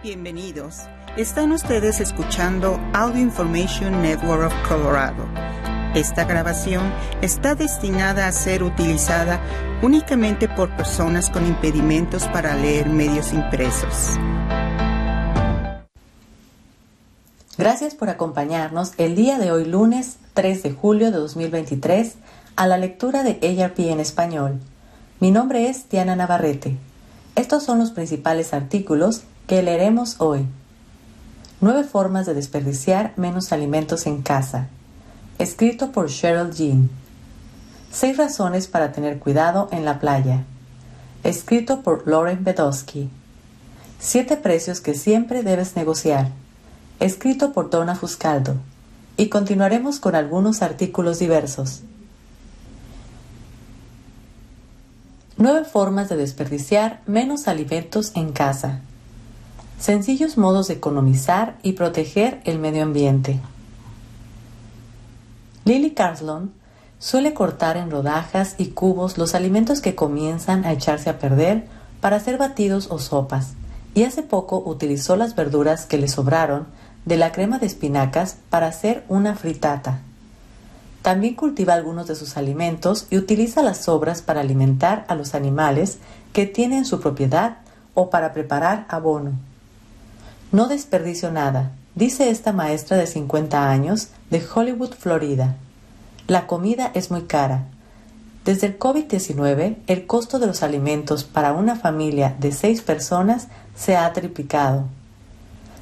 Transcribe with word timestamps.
Bienvenidos. 0.00 0.82
Están 1.16 1.50
ustedes 1.50 1.98
escuchando 1.98 2.78
Audio 2.94 3.20
Information 3.20 4.00
Network 4.00 4.46
of 4.46 4.68
Colorado. 4.68 5.26
Esta 5.92 6.22
grabación 6.22 6.84
está 7.20 7.56
destinada 7.56 8.28
a 8.28 8.32
ser 8.32 8.62
utilizada 8.62 9.40
únicamente 9.82 10.48
por 10.48 10.70
personas 10.76 11.30
con 11.30 11.44
impedimentos 11.44 12.28
para 12.28 12.54
leer 12.54 12.88
medios 12.88 13.32
impresos. 13.32 14.16
Gracias 17.56 17.96
por 17.96 18.08
acompañarnos 18.08 18.92
el 18.98 19.16
día 19.16 19.36
de 19.38 19.50
hoy 19.50 19.64
lunes 19.64 20.18
3 20.34 20.62
de 20.62 20.70
julio 20.70 21.10
de 21.10 21.18
2023 21.18 22.14
a 22.54 22.68
la 22.68 22.78
lectura 22.78 23.24
de 23.24 23.64
ARP 23.64 23.80
en 23.80 23.98
español. 23.98 24.60
Mi 25.18 25.32
nombre 25.32 25.68
es 25.68 25.88
Diana 25.88 26.14
Navarrete. 26.14 26.76
Estos 27.34 27.64
son 27.64 27.80
los 27.80 27.90
principales 27.90 28.54
artículos 28.54 29.24
que 29.48 29.62
leeremos 29.62 30.16
hoy. 30.18 30.46
Nueve 31.62 31.82
formas 31.82 32.26
de 32.26 32.34
desperdiciar 32.34 33.14
menos 33.16 33.50
alimentos 33.50 34.06
en 34.06 34.20
casa. 34.20 34.68
Escrito 35.38 35.90
por 35.90 36.10
Cheryl 36.10 36.52
Jean. 36.52 36.90
Seis 37.90 38.18
razones 38.18 38.66
para 38.66 38.92
tener 38.92 39.18
cuidado 39.18 39.68
en 39.72 39.86
la 39.86 40.00
playa. 40.00 40.44
Escrito 41.24 41.80
por 41.80 42.06
Lauren 42.06 42.44
Bedowski. 42.44 43.08
Siete 43.98 44.36
precios 44.36 44.82
que 44.82 44.92
siempre 44.92 45.42
debes 45.42 45.76
negociar. 45.76 46.28
Escrito 47.00 47.54
por 47.54 47.70
Donna 47.70 47.94
Fuscaldo. 47.94 48.56
Y 49.16 49.30
continuaremos 49.30 49.98
con 49.98 50.14
algunos 50.14 50.60
artículos 50.60 51.20
diversos. 51.20 51.80
Nueve 55.38 55.64
formas 55.64 56.10
de 56.10 56.16
desperdiciar 56.16 57.00
menos 57.06 57.48
alimentos 57.48 58.12
en 58.14 58.32
casa. 58.32 58.82
Sencillos 59.78 60.36
modos 60.36 60.66
de 60.66 60.74
economizar 60.74 61.56
y 61.62 61.74
proteger 61.74 62.40
el 62.44 62.58
medio 62.58 62.82
ambiente. 62.82 63.38
Lily 65.64 65.92
Carslon 65.92 66.52
suele 66.98 67.32
cortar 67.32 67.76
en 67.76 67.90
rodajas 67.90 68.56
y 68.58 68.68
cubos 68.68 69.18
los 69.18 69.36
alimentos 69.36 69.80
que 69.80 69.94
comienzan 69.94 70.64
a 70.64 70.72
echarse 70.72 71.10
a 71.10 71.20
perder 71.20 71.66
para 72.00 72.16
hacer 72.16 72.38
batidos 72.38 72.88
o 72.90 72.98
sopas, 72.98 73.52
y 73.94 74.02
hace 74.02 74.24
poco 74.24 74.60
utilizó 74.66 75.14
las 75.14 75.36
verduras 75.36 75.86
que 75.86 75.98
le 75.98 76.08
sobraron 76.08 76.66
de 77.04 77.16
la 77.16 77.30
crema 77.30 77.60
de 77.60 77.66
espinacas 77.66 78.36
para 78.50 78.66
hacer 78.66 79.04
una 79.08 79.36
fritata. 79.36 80.00
También 81.02 81.36
cultiva 81.36 81.74
algunos 81.74 82.08
de 82.08 82.16
sus 82.16 82.36
alimentos 82.36 83.06
y 83.10 83.16
utiliza 83.16 83.62
las 83.62 83.78
sobras 83.78 84.22
para 84.22 84.40
alimentar 84.40 85.04
a 85.06 85.14
los 85.14 85.36
animales 85.36 85.98
que 86.32 86.46
tiene 86.46 86.78
en 86.78 86.84
su 86.84 86.98
propiedad 87.00 87.58
o 87.94 88.10
para 88.10 88.32
preparar 88.32 88.84
abono. 88.88 89.32
No 90.50 90.66
desperdicio 90.66 91.30
nada, 91.30 91.72
dice 91.94 92.30
esta 92.30 92.54
maestra 92.54 92.96
de 92.96 93.06
50 93.06 93.70
años 93.70 94.08
de 94.30 94.42
Hollywood, 94.42 94.94
Florida. 94.94 95.56
La 96.26 96.46
comida 96.46 96.90
es 96.94 97.10
muy 97.10 97.24
cara. 97.24 97.64
Desde 98.46 98.66
el 98.68 98.78
COVID-19, 98.78 99.76
el 99.86 100.06
costo 100.06 100.38
de 100.38 100.46
los 100.46 100.62
alimentos 100.62 101.24
para 101.24 101.52
una 101.52 101.76
familia 101.76 102.34
de 102.40 102.52
seis 102.52 102.80
personas 102.80 103.48
se 103.76 103.98
ha 103.98 104.10
triplicado. 104.14 104.84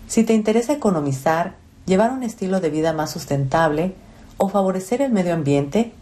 Si 0.09 0.25
te 0.25 0.35
interesa 0.35 0.73
economizar, 0.73 1.55
llevar 1.87 2.11
un 2.11 2.25
estilo 2.25 2.59
de 2.61 2.71
vida 2.71 2.93
más 2.93 3.13
sustentable 3.13 3.95
o 4.37 4.49
favorecer 4.49 5.01
el 5.01 5.13
medio 5.13 5.35
ambiente, 5.35 5.93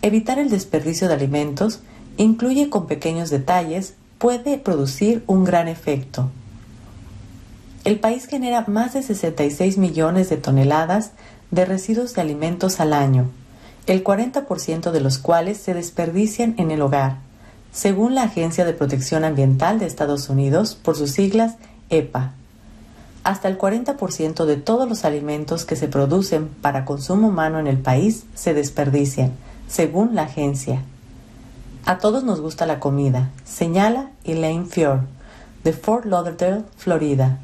evitar 0.00 0.38
el 0.38 0.48
desperdicio 0.48 1.08
de 1.08 1.14
alimentos, 1.14 1.80
incluye 2.16 2.70
con 2.70 2.86
pequeños 2.86 3.28
detalles, 3.28 3.92
puede 4.16 4.56
producir 4.56 5.22
un 5.26 5.44
gran 5.44 5.68
efecto. 5.68 6.30
El 7.84 8.00
país 8.00 8.26
genera 8.26 8.64
más 8.66 8.94
de 8.94 9.02
66 9.02 9.76
millones 9.76 10.30
de 10.30 10.38
toneladas 10.38 11.10
de 11.50 11.66
residuos 11.66 12.14
de 12.14 12.22
alimentos 12.22 12.80
al 12.80 12.94
año, 12.94 13.28
el 13.86 14.02
40% 14.02 14.90
de 14.90 15.00
los 15.00 15.18
cuales 15.18 15.58
se 15.58 15.74
desperdician 15.74 16.54
en 16.56 16.70
el 16.70 16.80
hogar, 16.80 17.18
según 17.72 18.14
la 18.14 18.22
Agencia 18.22 18.64
de 18.64 18.72
Protección 18.72 19.22
Ambiental 19.22 19.78
de 19.78 19.84
Estados 19.84 20.30
Unidos, 20.30 20.74
por 20.74 20.96
sus 20.96 21.10
siglas 21.10 21.56
EPA. 21.90 22.32
Hasta 23.22 23.48
el 23.48 23.58
40% 23.58 24.46
de 24.46 24.56
todos 24.56 24.88
los 24.88 25.04
alimentos 25.04 25.66
que 25.66 25.76
se 25.76 25.88
producen 25.88 26.48
para 26.48 26.86
consumo 26.86 27.28
humano 27.28 27.58
en 27.58 27.66
el 27.66 27.78
país 27.78 28.24
se 28.34 28.54
desperdician, 28.54 29.32
según 29.68 30.14
la 30.14 30.22
agencia. 30.22 30.80
A 31.84 31.98
todos 31.98 32.24
nos 32.24 32.40
gusta 32.40 32.64
la 32.64 32.80
comida, 32.80 33.30
señala 33.44 34.10
Elaine 34.24 34.64
Fior, 34.64 35.00
de 35.64 35.74
Fort 35.74 36.06
Lauderdale, 36.06 36.62
Florida, 36.76 37.40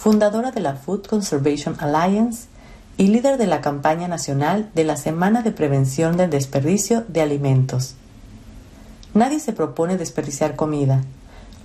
fundadora 0.00 0.50
de 0.50 0.60
la 0.60 0.76
Food 0.76 1.06
Conservation 1.08 1.76
Alliance 1.78 2.48
y 2.96 3.08
líder 3.08 3.36
de 3.36 3.46
la 3.46 3.60
campaña 3.60 4.08
nacional 4.08 4.70
de 4.74 4.84
la 4.84 4.96
Semana 4.96 5.42
de 5.42 5.52
Prevención 5.52 6.16
del 6.16 6.30
Desperdicio 6.30 7.04
de 7.06 7.20
Alimentos. 7.20 7.96
Nadie 9.12 9.40
se 9.40 9.52
propone 9.52 9.98
desperdiciar 9.98 10.56
comida. 10.56 11.02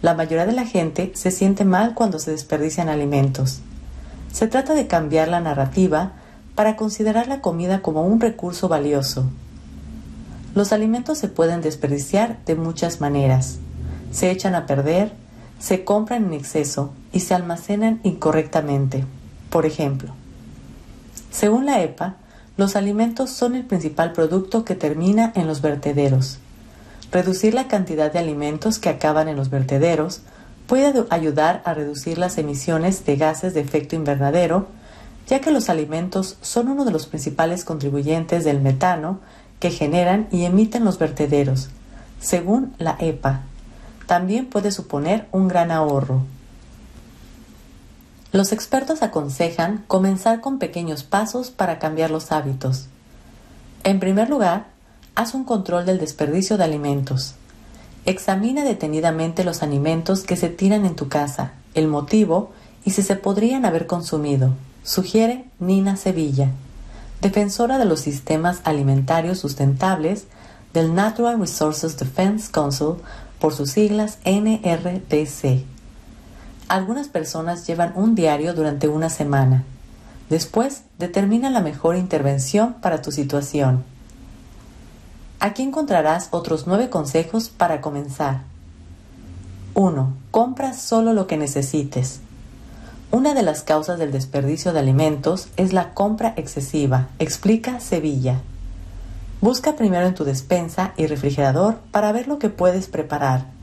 La 0.02 0.16
mayoría 0.16 0.46
de 0.46 0.52
la 0.52 0.66
gente 0.66 1.14
se 1.16 1.32
siente 1.32 1.64
mal 1.64 1.94
cuando 1.94 2.20
se 2.20 2.32
desperdician 2.32 2.90
alimentos. 2.90 3.62
Se 4.34 4.48
trata 4.48 4.74
de 4.74 4.88
cambiar 4.88 5.30
la 5.30 5.40
narrativa 5.40 6.12
para 6.56 6.76
considerar 6.76 7.30
la 7.30 7.40
comida 7.40 7.82
como 7.82 8.06
un 8.06 8.20
recurso 8.20 8.68
valioso. 8.68 9.24
Los 10.56 10.74
alimentos 10.74 11.20
se 11.20 11.30
pueden 11.30 11.62
desperdiciar 11.62 12.38
de 12.46 12.56
muchas 12.56 13.00
maneras. 13.00 13.60
Se 14.12 14.30
echan 14.30 14.56
a 14.56 14.66
perder, 14.66 15.14
se 15.60 15.84
compran 15.84 16.26
en 16.26 16.34
exceso 16.34 16.92
y 17.12 17.22
se 17.22 17.34
almacenan 17.34 18.00
incorrectamente. 18.04 19.06
Por 19.50 19.66
ejemplo, 19.66 20.14
según 21.32 21.66
la 21.66 21.82
EPA, 21.82 22.16
los 22.58 22.76
alimentos 22.76 23.32
son 23.32 23.56
el 23.56 23.66
principal 23.66 24.14
producto 24.14 24.64
que 24.64 24.76
termina 24.76 25.32
en 25.36 25.48
los 25.48 25.62
vertederos. 25.62 26.40
Reducir 27.12 27.54
la 27.54 27.68
cantidad 27.68 28.12
de 28.12 28.20
alimentos 28.20 28.80
que 28.80 28.90
acaban 28.90 29.28
en 29.28 29.36
los 29.36 29.50
vertederos 29.50 30.22
puede 30.68 31.06
ayudar 31.10 31.62
a 31.66 31.74
reducir 31.74 32.18
las 32.18 32.38
emisiones 32.38 33.06
de 33.06 33.18
gases 33.18 33.54
de 33.54 33.62
efecto 33.62 33.96
invernadero, 33.96 34.68
ya 35.28 35.40
que 35.42 35.52
los 35.52 35.70
alimentos 35.70 36.38
son 36.42 36.70
uno 36.70 36.86
de 36.86 36.92
los 36.92 37.08
principales 37.08 37.66
contribuyentes 37.66 38.44
del 38.44 38.62
metano 38.62 39.20
que 39.60 39.72
generan 39.72 40.28
y 40.32 40.46
emiten 40.46 40.86
los 40.86 40.98
vertederos, 40.98 41.70
según 42.20 42.74
la 42.78 42.96
EPA 43.00 43.44
también 44.06 44.48
puede 44.48 44.72
suponer 44.72 45.28
un 45.32 45.48
gran 45.48 45.72
ahorro. 45.72 46.24
Los 48.32 48.52
expertos 48.52 49.02
aconsejan 49.02 49.86
comenzar 49.88 50.42
con 50.42 50.60
pequeños 50.60 51.04
pasos 51.04 51.52
para 51.52 51.80
cambiar 51.80 52.12
los 52.12 52.32
hábitos. 52.32 52.88
En 53.84 54.00
primer 54.00 54.30
lugar, 54.30 54.68
haz 55.16 55.34
un 55.34 55.46
control 55.46 55.86
del 55.86 56.00
desperdicio 56.00 56.58
de 56.58 56.66
alimentos. 56.66 57.36
Examina 58.06 58.64
detenidamente 58.64 59.44
los 59.44 59.64
alimentos 59.64 60.24
que 60.24 60.36
se 60.36 60.50
tiran 60.50 60.86
en 60.86 60.96
tu 60.96 61.08
casa, 61.08 61.54
el 61.74 61.88
motivo 61.88 62.52
y 62.84 62.92
si 62.92 63.02
se 63.02 63.16
podrían 63.16 63.66
haber 63.66 63.88
consumido, 63.88 64.54
sugiere 64.84 65.46
Nina 65.60 65.98
Sevilla, 65.98 66.50
defensora 67.22 67.78
de 67.78 67.86
los 67.86 68.02
sistemas 68.02 68.60
alimentarios 68.64 69.40
sustentables 69.40 70.26
del 70.74 70.94
Natural 70.94 71.40
Resources 71.40 71.98
Defense 71.98 72.52
Council 72.52 72.96
por 73.46 73.54
sus 73.54 73.70
siglas 73.70 74.18
NRDC. 74.26 75.64
Algunas 76.68 77.10
personas 77.10 77.68
llevan 77.68 77.94
un 77.96 78.16
diario 78.16 78.56
durante 78.56 78.88
una 78.88 79.12
semana. 79.12 79.64
Después, 80.32 80.82
determina 80.98 81.52
la 81.52 81.62
mejor 81.62 81.96
intervención 81.96 82.74
para 82.82 83.04
tu 83.04 83.12
situación. 83.12 83.84
Aquí 85.40 85.62
encontrarás 85.62 86.30
otros 86.32 86.66
nueve 86.66 86.90
consejos 86.90 87.50
para 87.50 87.82
comenzar. 87.82 88.42
1. 89.76 90.14
Compra 90.32 90.74
solo 90.74 91.14
lo 91.14 91.28
que 91.28 91.38
necesites. 91.38 92.22
Una 93.12 93.36
de 93.36 93.44
las 93.44 93.62
causas 93.62 94.00
del 94.00 94.12
desperdicio 94.12 94.74
de 94.74 94.80
alimentos 94.80 95.50
es 95.56 95.72
la 95.72 95.94
compra 95.94 96.34
excesiva, 96.36 97.10
explica 97.20 97.80
Sevilla. 97.80 98.42
Busca 99.42 99.76
primero 99.76 100.08
en 100.08 100.16
tu 100.16 100.24
despensa 100.24 100.94
y 100.98 101.08
refrigerador 101.08 101.76
para 101.92 102.12
ver 102.12 102.28
lo 102.28 102.40
que 102.40 102.50
puedes 102.50 102.88
preparar 102.88 103.56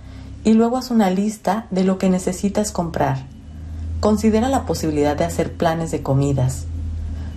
y 0.45 0.55
luego 0.55 0.77
haz 0.77 0.91
una 0.91 1.11
lista 1.11 1.67
de 1.71 1.85
lo 1.85 1.99
que 1.99 2.11
necesitas 2.11 2.73
comprar. 2.73 3.25
Considera 4.01 4.49
la 4.49 4.67
posibilidad 4.67 5.17
de 5.17 5.25
hacer 5.25 5.53
planes 5.53 5.91
de 5.91 6.03
comidas. 6.03 6.67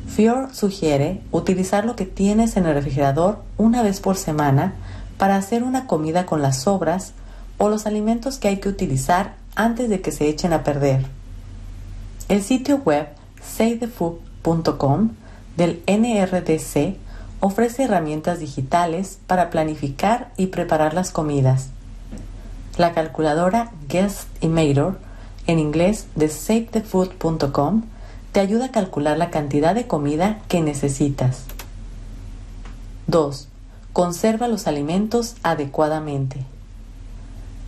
Fior 0.08 0.54
sugiere 0.54 1.22
utilizar 1.32 1.86
lo 1.86 1.96
que 1.96 2.06
tienes 2.06 2.58
en 2.58 2.66
el 2.66 2.74
refrigerador 2.74 3.40
una 3.58 3.84
vez 3.84 4.00
por 4.00 4.18
semana 4.18 4.74
para 5.18 5.36
hacer 5.36 5.64
una 5.64 5.88
comida 5.88 6.26
con 6.26 6.42
las 6.42 6.62
sobras 6.62 7.14
o 7.58 7.70
los 7.70 7.86
alimentos 7.86 8.38
que 8.38 8.48
hay 8.48 8.58
que 8.58 8.70
utilizar 8.70 9.36
antes 9.56 9.90
de 9.90 10.02
que 10.02 10.12
se 10.12 10.28
echen 10.28 10.54
a 10.54 10.64
perder. 10.64 11.06
El 12.28 12.42
sitio 12.42 12.78
web 12.78 13.08
savethefood.com 13.42 15.12
del 15.58 15.84
NRDC 15.88 16.98
ofrece 17.46 17.84
herramientas 17.84 18.40
digitales 18.40 19.20
para 19.28 19.50
planificar 19.50 20.32
y 20.38 20.48
preparar 20.48 20.94
las 20.94 21.12
comidas. 21.12 21.70
La 22.78 22.94
calculadora 22.94 23.72
Guest 23.88 24.28
Estimator 24.36 24.98
en 25.48 25.60
inglés 25.60 26.08
de 26.16 26.30
savethefood.com, 26.30 27.84
te 28.32 28.40
ayuda 28.40 28.66
a 28.66 28.72
calcular 28.72 29.18
la 29.18 29.30
cantidad 29.30 29.76
de 29.76 29.88
comida 29.88 30.40
que 30.48 30.62
necesitas. 30.62 31.44
2. 33.08 33.48
Conserva 33.94 34.48
los 34.48 34.68
alimentos 34.68 35.36
adecuadamente. 35.44 36.44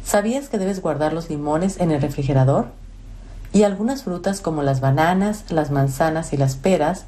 ¿Sabías 0.03 0.49
que 0.49 0.57
debes 0.57 0.81
guardar 0.81 1.13
los 1.13 1.29
limones 1.29 1.79
en 1.79 1.91
el 1.91 2.01
refrigerador? 2.01 2.67
Y 3.53 3.63
algunas 3.63 4.03
frutas 4.03 4.41
como 4.41 4.63
las 4.63 4.81
bananas, 4.81 5.45
las 5.49 5.71
manzanas 5.71 6.33
y 6.33 6.37
las 6.37 6.55
peras 6.55 7.05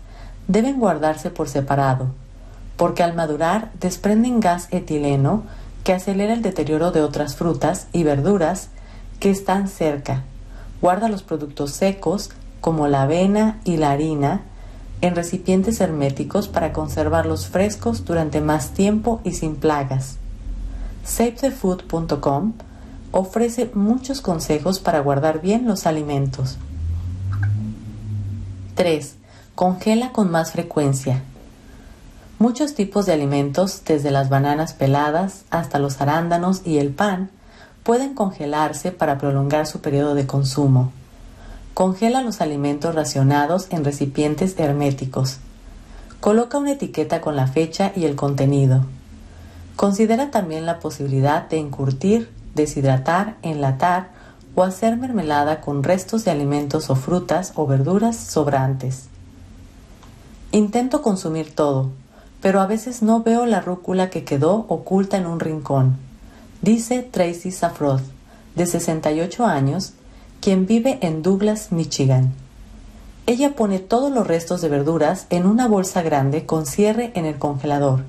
deben 0.48 0.80
guardarse 0.80 1.30
por 1.30 1.50
separado, 1.50 2.08
porque 2.80 3.04
al 3.04 3.14
madurar 3.14 3.74
desprenden 3.82 4.40
gas 4.40 4.70
etileno 4.72 5.44
que 5.84 5.92
acelera 5.92 6.32
el 6.32 6.42
deterioro 6.42 6.92
de 6.92 7.02
otras 7.02 7.36
frutas 7.36 7.88
y 7.92 8.04
verduras 8.04 8.70
que 9.20 9.30
están 9.30 9.68
cerca. 9.68 10.24
Guarda 10.82 11.10
los 11.10 11.22
productos 11.22 11.72
secos 11.74 12.30
como 12.62 12.88
la 12.88 13.02
avena 13.02 13.60
y 13.66 13.76
la 13.76 13.92
harina 13.92 14.44
en 15.02 15.14
recipientes 15.14 15.82
herméticos 15.82 16.48
para 16.48 16.72
conservarlos 16.72 17.48
frescos 17.48 18.06
durante 18.06 18.40
más 18.40 18.70
tiempo 18.70 19.20
y 19.26 19.34
sin 19.34 19.58
plagas. 19.58 20.16
SaveTheFood.com 21.04 22.54
ofrece 23.12 23.72
muchos 23.74 24.22
consejos 24.22 24.80
para 24.80 25.02
guardar 25.02 25.42
bien 25.42 25.68
los 25.68 25.86
alimentos. 25.86 26.58
3. 28.76 29.16
Congela 29.54 30.14
con 30.14 30.32
más 30.32 30.54
frecuencia. 30.54 31.24
Muchos 32.40 32.74
tipos 32.74 33.06
de 33.06 33.12
alimentos, 33.12 33.84
desde 33.84 34.12
las 34.12 34.30
bananas 34.30 34.72
peladas 34.72 35.44
hasta 35.50 35.78
los 35.78 36.00
arándanos 36.00 36.62
y 36.66 36.78
el 36.78 36.92
pan, 36.92 37.30
pueden 37.84 38.14
congelarse 38.14 38.94
para 38.94 39.18
prolongar 39.18 39.68
su 39.68 39.82
periodo 39.82 40.16
de 40.16 40.26
consumo. 40.26 40.94
Congela 41.74 42.22
los 42.22 42.40
alimentos 42.40 42.96
racionados 42.96 43.68
en 43.72 43.84
recipientes 43.84 44.58
herméticos. 44.58 45.40
Coloca 46.22 46.58
una 46.58 46.72
etiqueta 46.72 47.20
con 47.20 47.36
la 47.36 47.48
fecha 47.48 47.92
y 47.94 48.06
el 48.06 48.16
contenido. 48.16 48.86
Considera 49.76 50.32
también 50.32 50.66
la 50.66 50.80
posibilidad 50.80 51.50
de 51.50 51.58
encurtir 51.58 52.32
deshidratar, 52.56 53.36
enlatar 53.42 54.12
o 54.56 54.64
hacer 54.64 54.96
mermelada 54.96 55.60
con 55.60 55.84
restos 55.84 56.24
de 56.24 56.32
alimentos 56.32 56.90
o 56.90 56.96
frutas 56.96 57.52
o 57.56 57.68
verduras 57.68 58.16
sobrantes. 58.16 59.08
Intento 60.54 61.02
consumir 61.02 61.54
todo, 61.54 61.92
pero 62.42 62.62
a 62.62 62.68
veces 62.68 63.02
no 63.02 63.22
veo 63.24 63.46
la 63.46 63.62
rúcula 63.62 64.10
que 64.10 64.24
quedó 64.24 64.66
oculta 64.70 65.18
en 65.18 65.26
un 65.26 65.40
rincón, 65.40 65.98
dice 66.62 67.02
Tracy 67.04 67.52
Safroth, 67.52 68.04
de 68.56 68.66
68 68.66 69.46
años, 69.46 69.94
quien 70.42 70.66
vive 70.66 71.00
en 71.02 71.22
Douglas, 71.22 71.72
Michigan. 71.72 72.32
Ella 73.26 73.56
pone 73.56 73.80
todos 73.80 74.12
los 74.12 74.26
restos 74.26 74.62
de 74.62 74.70
verduras 74.70 75.28
en 75.30 75.46
una 75.46 75.68
bolsa 75.68 76.02
grande 76.02 76.46
con 76.46 76.66
cierre 76.66 77.12
en 77.14 77.26
el 77.26 77.38
congelador. 77.38 78.04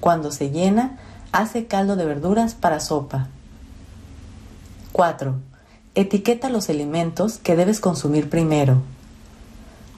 Cuando 0.00 0.32
se 0.32 0.50
llena, 0.50 0.98
hace 1.32 1.66
caldo 1.66 1.96
de 1.96 2.04
verduras 2.04 2.54
para 2.54 2.80
sopa. 2.80 3.28
4. 4.92 5.34
Etiqueta 5.94 6.48
los 6.48 6.68
alimentos 6.68 7.38
que 7.38 7.54
debes 7.54 7.80
consumir 7.80 8.28
primero. 8.28 8.82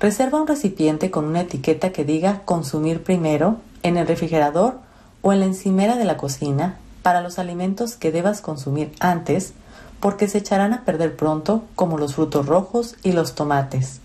Reserva 0.00 0.40
un 0.40 0.46
recipiente 0.46 1.10
con 1.10 1.24
una 1.24 1.42
etiqueta 1.42 1.90
que 1.90 2.04
diga 2.04 2.42
consumir 2.44 3.02
primero 3.02 3.56
en 3.82 3.96
el 3.96 4.06
refrigerador 4.06 4.78
o 5.22 5.32
en 5.32 5.40
la 5.40 5.46
encimera 5.46 5.96
de 5.96 6.04
la 6.04 6.16
cocina 6.16 6.78
para 7.02 7.20
los 7.20 7.38
alimentos 7.38 7.96
que 7.96 8.12
debas 8.12 8.40
consumir 8.40 8.92
antes 9.00 9.52
porque 10.00 10.28
se 10.28 10.38
echarán 10.38 10.72
a 10.72 10.84
perder 10.84 11.16
pronto 11.16 11.64
como 11.74 11.98
los 11.98 12.14
frutos 12.14 12.46
rojos 12.46 12.96
y 13.02 13.12
los 13.12 13.34
tomates. 13.34 14.00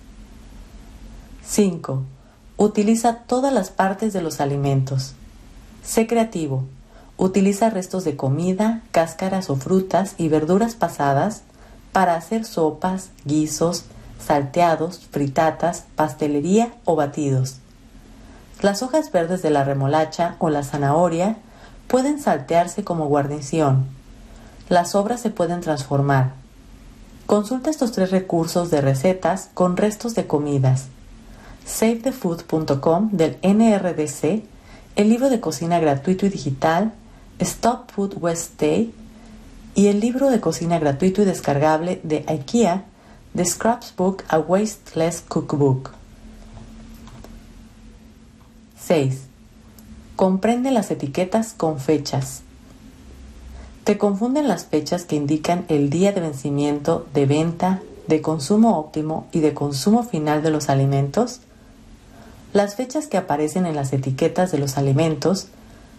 5. 1.45 2.03
Utiliza 2.57 3.17
todas 3.27 3.53
las 3.53 3.69
partes 3.69 4.13
de 4.13 4.21
los 4.21 4.39
alimentos. 4.39 5.13
Sé 5.83 6.07
creativo. 6.07 6.63
Utiliza 7.17 7.69
restos 7.69 8.05
de 8.05 8.15
comida, 8.15 8.81
cáscaras 8.91 9.49
o 9.49 9.55
frutas 9.55 10.15
y 10.17 10.29
verduras 10.29 10.75
pasadas 10.75 11.43
para 11.91 12.15
hacer 12.15 12.45
sopas, 12.45 13.09
guisos, 13.25 13.85
salteados, 14.19 14.99
fritatas, 15.11 15.85
pastelería 15.95 16.73
o 16.85 16.95
batidos. 16.95 17.57
Las 18.63 18.81
hojas 18.81 19.11
verdes 19.11 19.41
de 19.41 19.49
la 19.49 19.65
remolacha 19.65 20.37
o 20.39 20.49
la 20.49 20.63
zanahoria 20.63 21.35
pueden 21.89 22.21
saltearse 22.21 22.85
como 22.85 23.07
guarnición. 23.07 23.87
Las 24.69 24.91
sobras 24.91 25.19
se 25.19 25.29
pueden 25.29 25.59
transformar. 25.59 26.31
Consulta 27.25 27.69
estos 27.69 27.91
tres 27.91 28.11
recursos 28.11 28.71
de 28.71 28.79
recetas 28.79 29.49
con 29.53 29.75
restos 29.75 30.15
de 30.15 30.27
comidas. 30.27 30.85
SaveTheFood.com 31.65 33.09
del 33.11 33.37
NRDC, 33.43 34.45
el 34.95 35.09
libro 35.09 35.29
de 35.29 35.41
cocina 35.41 35.81
gratuito 35.81 36.25
y 36.25 36.29
digital 36.29 36.93
Stop 37.39 37.91
Food 37.91 38.15
Waste 38.21 38.65
Day 38.65 38.95
y 39.75 39.87
el 39.87 39.99
libro 39.99 40.29
de 40.29 40.39
cocina 40.39 40.79
gratuito 40.79 41.21
y 41.21 41.25
descargable 41.25 41.99
de 42.03 42.23
IKEA, 42.29 42.85
The 43.35 43.43
Scraps 43.43 43.93
Book 43.97 44.23
A 44.29 44.39
Wasteless 44.39 45.19
Cookbook. 45.27 46.02
6. 48.85 49.21
Comprende 50.17 50.69
las 50.69 50.91
etiquetas 50.91 51.53
con 51.53 51.79
fechas. 51.79 52.41
¿Te 53.85 53.97
confunden 53.97 54.49
las 54.49 54.65
fechas 54.65 55.05
que 55.05 55.15
indican 55.15 55.63
el 55.69 55.89
día 55.89 56.11
de 56.11 56.19
vencimiento, 56.19 57.07
de 57.13 57.25
venta, 57.25 57.81
de 58.07 58.21
consumo 58.21 58.77
óptimo 58.77 59.27
y 59.31 59.39
de 59.39 59.53
consumo 59.53 60.03
final 60.03 60.43
de 60.43 60.51
los 60.51 60.67
alimentos? 60.67 61.39
Las 62.51 62.75
fechas 62.75 63.07
que 63.07 63.15
aparecen 63.15 63.65
en 63.65 63.75
las 63.75 63.93
etiquetas 63.93 64.51
de 64.51 64.57
los 64.57 64.77
alimentos 64.77 65.47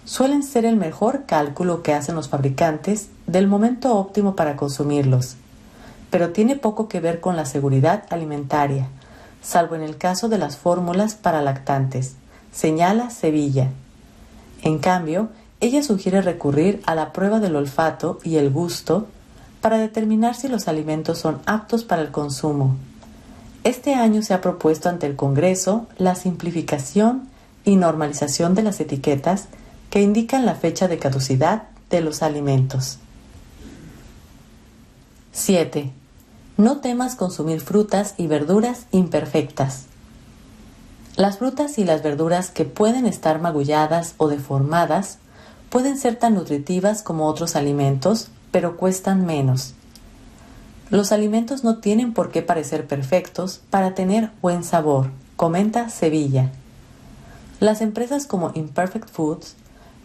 suelen 0.04 0.42
ser 0.42 0.66
el 0.66 0.76
mejor 0.76 1.25
cálculo 1.25 1.82
que 1.82 1.94
hacen 1.94 2.14
los 2.14 2.28
fabricantes 2.28 3.08
del 3.26 3.46
momento 3.46 3.96
óptimo 3.96 4.36
para 4.36 4.56
consumirlos, 4.56 5.36
pero 6.10 6.32
tiene 6.32 6.56
poco 6.56 6.88
que 6.88 7.00
ver 7.00 7.20
con 7.20 7.34
la 7.34 7.46
seguridad 7.46 8.04
alimentaria, 8.10 8.88
salvo 9.40 9.75
en 9.75 9.82
el 9.82 9.96
caso 9.96 10.28
de 10.28 10.36
las 10.36 10.58
fórmulas 10.58 11.14
para 11.14 11.40
lactantes, 11.40 12.16
señala 12.55 13.11
Sevilla. 13.11 13.71
En 14.62 14.79
cambio, 14.79 15.29
ella 15.61 15.83
sugiere 15.83 16.23
recurrir 16.23 16.83
a 16.87 16.95
la 16.95 17.12
prueba 17.12 17.41
del 17.41 17.56
olfato 17.56 18.21
y 18.23 18.37
el 18.37 18.51
gusto 18.51 19.06
para 19.61 19.79
determinar 19.79 20.35
si 20.35 20.49
los 20.49 20.69
alimentos 20.69 21.19
son 21.19 21.41
aptos 21.47 21.85
para 21.85 22.03
el 22.03 22.11
consumo. 22.11 22.77
Este 23.65 23.95
año 23.95 24.23
se 24.23 24.35
ha 24.35 24.41
propuesto 24.41 24.89
ante 24.89 25.06
el 25.06 25.17
Congreso 25.17 25.87
la 25.96 26.15
simplificación 26.15 27.29
y 27.65 27.77
normalización 27.77 28.55
de 28.55 28.63
las 28.63 28.79
etiquetas 28.81 29.49
que 29.89 30.03
indican 30.03 30.44
la 30.44 30.55
fecha 30.55 30.87
de 30.87 30.99
caducidad 30.99 31.65
de 31.89 32.03
los 32.03 32.23
alimentos. 32.23 32.99
7. 35.32 35.91
No 36.58 36.79
temas 36.79 37.17
consumir 37.17 37.61
frutas 37.61 38.15
y 38.19 38.27
verduras 38.27 38.87
imperfectas. 38.93 39.87
Las 41.17 41.39
frutas 41.39 41.79
y 41.79 41.85
las 41.85 42.03
verduras 42.03 42.51
que 42.51 42.65
pueden 42.65 43.06
estar 43.06 43.41
magulladas 43.41 44.15
o 44.17 44.27
deformadas 44.27 45.19
pueden 45.71 45.97
ser 45.97 46.17
tan 46.17 46.35
nutritivas 46.35 47.03
como 47.05 47.27
otros 47.27 47.55
alimentos, 47.55 48.29
pero 48.51 48.77
cuestan 48.77 49.25
menos. 49.25 49.75
Los 50.91 51.13
alimentos 51.13 51.63
no 51.63 51.79
tienen 51.79 52.15
por 52.15 52.33
qué 52.33 52.43
parecer 52.43 52.87
perfectos 52.87 53.61
para 53.71 53.94
tener 53.94 54.31
buen 54.43 54.65
sabor, 54.65 55.11
comenta 55.37 55.89
Sevilla. 55.89 56.51
Las 57.61 57.81
empresas 57.81 58.27
como 58.27 58.51
Imperfect 58.55 59.09
Foods 59.09 59.55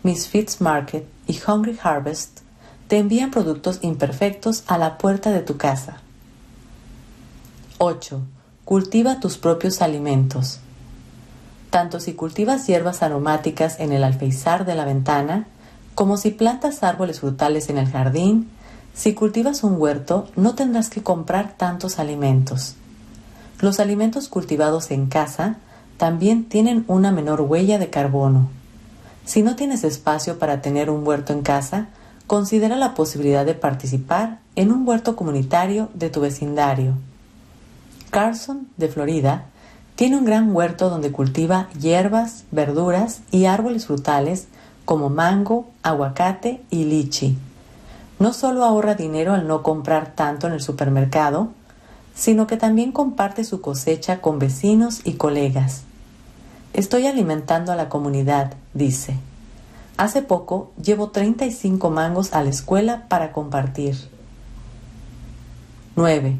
Misfits 0.04 0.62
Market 0.62 1.06
y 1.28 1.39
Hungry 1.46 1.78
Harvest 1.82 2.39
te 2.88 3.00
envían 3.00 3.32
productos 3.32 3.80
imperfectos 3.82 4.63
a 4.68 4.78
la 4.78 4.98
puerta 4.98 5.32
de 5.32 5.42
tu 5.42 5.58
casa. 5.58 5.98
8. 7.80 8.22
Cultiva 8.63 9.20
tus 9.20 9.38
propios 9.38 9.82
alimentos. 9.82 10.60
Tanto 11.69 11.99
si 11.99 12.13
cultivas 12.13 12.65
hierbas 12.67 13.03
aromáticas 13.03 13.79
en 13.79 13.91
el 13.91 14.03
alfeizar 14.03 14.65
de 14.65 14.75
la 14.75 14.85
ventana, 14.85 15.47
como 15.95 16.17
si 16.17 16.31
plantas 16.31 16.83
árboles 16.83 17.19
frutales 17.19 17.69
en 17.69 17.77
el 17.77 17.89
jardín, 17.89 18.49
si 18.93 19.13
cultivas 19.13 19.63
un 19.63 19.79
huerto 19.79 20.27
no 20.35 20.55
tendrás 20.55 20.89
que 20.89 21.03
comprar 21.03 21.53
tantos 21.57 21.99
alimentos. 21.99 22.75
Los 23.59 23.79
alimentos 23.79 24.29
cultivados 24.29 24.89
en 24.91 25.07
casa 25.07 25.57
también 25.97 26.45
tienen 26.45 26.85
una 26.88 27.11
menor 27.11 27.41
huella 27.41 27.77
de 27.77 27.89
carbono. 27.89 28.49
Si 29.25 29.43
no 29.43 29.55
tienes 29.55 29.83
espacio 29.83 30.39
para 30.39 30.61
tener 30.61 30.89
un 30.89 31.05
huerto 31.05 31.33
en 31.33 31.41
casa, 31.41 31.89
considera 32.25 32.77
la 32.77 32.93
posibilidad 32.93 33.45
de 33.45 33.53
participar 33.53 34.39
en 34.55 34.71
un 34.71 34.88
huerto 34.88 35.15
comunitario 35.15 35.89
de 35.93 36.09
tu 36.09 36.21
vecindario. 36.21 36.93
Carson, 38.09 38.67
de 38.77 38.88
Florida, 38.88 39.45
tiene 40.00 40.15
un 40.15 40.24
gran 40.24 40.56
huerto 40.56 40.89
donde 40.89 41.12
cultiva 41.12 41.68
hierbas, 41.77 42.46
verduras 42.51 43.20
y 43.32 43.48
árboles 43.48 43.86
frutales 43.88 44.48
como 44.86 45.10
mango, 45.10 45.68
aguacate 45.84 46.62
y 46.70 46.86
lichi. 46.86 47.38
No 48.18 48.32
solo 48.32 48.63
ahorra 48.63 48.96
dinero 48.96 49.34
al 49.34 49.46
no 49.46 49.62
comprar 49.62 50.15
tanto 50.15 50.48
en 50.48 50.53
el 50.53 50.62
supermercado, 50.62 51.50
sino 52.15 52.48
que 52.48 52.56
también 52.56 52.94
comparte 52.94 53.44
su 53.44 53.60
cosecha 53.60 54.22
con 54.22 54.39
vecinos 54.39 55.01
y 55.03 55.15
colegas. 55.15 55.82
Estoy 56.72 57.06
alimentando 57.06 57.74
a 57.74 57.75
la 57.75 57.89
comunidad, 57.89 58.53
dice. 58.74 59.18
Hace 59.98 60.22
poco 60.22 60.72
llevo 60.82 61.10
35 61.10 61.89
mangos 61.89 62.32
a 62.32 62.41
la 62.41 62.51
escuela 62.51 63.03
para 63.10 63.34
compartir. 63.34 63.98
9. 65.98 66.38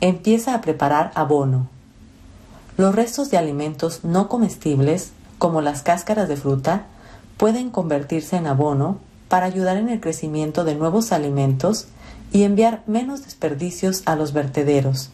Empieza 0.00 0.54
a 0.56 0.60
preparar 0.60 1.12
abono. 1.14 1.77
Los 2.78 2.94
restos 2.94 3.28
de 3.32 3.36
alimentos 3.36 4.04
no 4.04 4.28
comestibles, 4.28 5.10
como 5.38 5.62
las 5.62 5.82
cáscaras 5.82 6.28
de 6.28 6.36
fruta, 6.36 6.86
pueden 7.36 7.70
convertirse 7.70 8.36
en 8.36 8.46
abono 8.46 8.98
para 9.28 9.46
ayudar 9.46 9.76
en 9.78 9.88
el 9.88 9.98
crecimiento 9.98 10.62
de 10.62 10.76
nuevos 10.76 11.10
alimentos 11.10 11.88
y 12.30 12.44
enviar 12.44 12.84
menos 12.86 13.24
desperdicios 13.24 14.02
a 14.06 14.14
los 14.14 14.32
vertederos. 14.32 15.10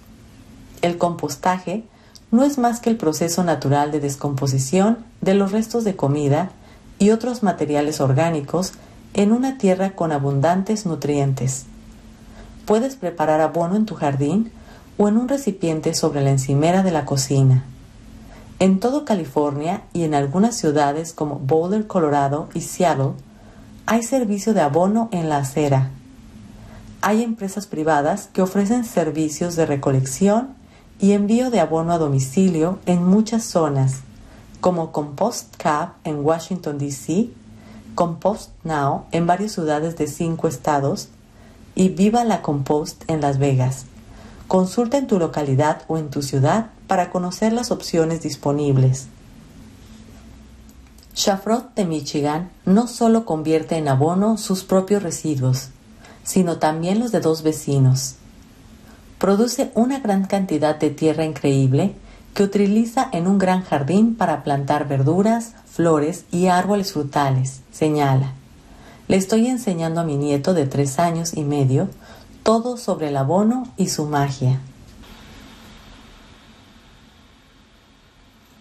El 0.83 0.99
compostaje 0.99 1.85
no 2.30 2.44
es 2.44 2.59
más 2.59 2.80
que 2.80 2.90
el 2.90 2.99
proceso 2.99 3.44
natural 3.44 3.92
de 3.92 4.00
descomposición 4.00 4.99
de 5.23 5.33
los 5.33 5.50
restos 5.50 5.85
de 5.85 5.97
comida 5.97 6.50
y 6.99 7.12
otros 7.12 7.42
materiales 7.42 7.99
orgánicos 7.99 8.75
en 9.14 9.33
una 9.33 9.56
tierra 9.56 9.92
con 9.92 10.12
abundantes 10.12 10.85
nutrientes. 10.85 11.64
Puedes 12.66 12.97
preparar 12.97 13.40
abono 13.40 13.75
en 13.75 13.87
tu 13.87 13.94
jardín 13.94 14.52
o 14.97 15.09
en 15.09 15.17
un 15.17 15.29
recipiente 15.29 15.95
sobre 15.95 16.23
la 16.23 16.31
encimera 16.31 16.83
de 16.83 16.91
la 16.91 17.05
cocina. 17.05 17.65
En 18.59 18.79
todo 18.79 19.05
California 19.05 19.83
y 19.93 20.05
en 20.05 20.15
algunas 20.15 20.57
ciudades 20.57 21.13
como 21.13 21.37
Boulder, 21.37 21.87
Colorado 21.87 22.49
y 22.55 22.61
Seattle, 22.61 23.13
hay 23.87 24.03
servicio 24.03 24.55
de 24.55 24.61
abono 24.61 25.09
en 25.13 25.29
la 25.29 25.39
acera. 25.39 25.91
Hay 27.03 27.23
empresas 27.23 27.67
privadas 27.67 28.29
que 28.33 28.43
ofrecen 28.43 28.85
servicios 28.85 29.57
de 29.57 29.67
recolección 29.67 30.55
y 31.01 31.13
envío 31.13 31.51
de 31.51 31.61
abono 31.61 31.93
a 31.93 31.99
domicilio 31.99 32.79
en 32.87 33.05
muchas 33.05 33.45
zonas, 33.45 34.01
como 34.61 34.93
Compost 34.93 35.57
Cab 35.57 35.91
en 36.05 36.25
Washington, 36.25 36.79
D.C., 36.79 37.29
Compost 37.95 38.51
Now 38.65 39.05
en 39.13 39.27
varias 39.27 39.53
ciudades 39.53 39.97
de 39.97 40.07
cinco 40.07 40.49
estados 40.49 41.09
y 41.75 41.91
Viva 41.91 42.25
la 42.25 42.41
Compost 42.41 43.05
en 43.09 43.21
Las 43.21 43.39
Vegas. 43.39 43.87
Consulta 44.49 44.99
en 44.99 45.07
tu 45.07 45.19
localidad 45.19 45.83
o 45.89 45.99
en 45.99 46.11
tu 46.11 46.23
ciudad 46.23 46.67
para 46.87 47.11
conocer 47.11 47.53
las 47.53 47.71
opciones 47.71 48.23
disponibles. 48.23 49.07
Shafrot 51.15 51.75
de 51.75 51.85
Michigan 51.85 52.51
no 52.65 52.87
solo 52.87 53.25
convierte 53.25 53.77
en 53.77 53.89
abono 53.89 54.37
sus 54.37 54.65
propios 54.65 55.03
residuos, 55.03 55.69
sino 56.25 56.59
también 56.59 56.99
los 56.99 57.13
de 57.13 57.21
dos 57.21 57.43
vecinos. 57.43 58.17
Produce 59.19 59.71
una 59.75 60.01
gran 60.01 60.27
cantidad 60.27 60.77
de 60.77 60.91
tierra 60.91 61.25
increíble 61.25 61.95
que 62.35 62.43
utiliza 62.43 63.09
en 63.13 63.29
un 63.29 63.39
gran 63.39 63.63
jardín 63.63 64.17
para 64.17 64.43
plantar 64.43 64.89
verduras, 64.89 65.53
flores 65.67 66.25
y 66.33 66.49
árboles 66.49 66.93
frutales, 66.93 67.61
señala. 67.73 68.33
Le 69.07 69.17
estoy 69.17 69.47
enseñando 69.47 70.01
a 70.01 70.05
mi 70.05 70.17
nieto 70.17 70.53
de 70.53 70.67
tres 70.67 70.99
años 70.99 71.35
y 71.35 71.45
medio 71.45 71.89
todo 72.45 72.77
sobre 72.77 73.09
el 73.09 73.17
abono 73.17 73.67
y 73.79 73.89
su 73.89 74.05
magia. 74.05 74.61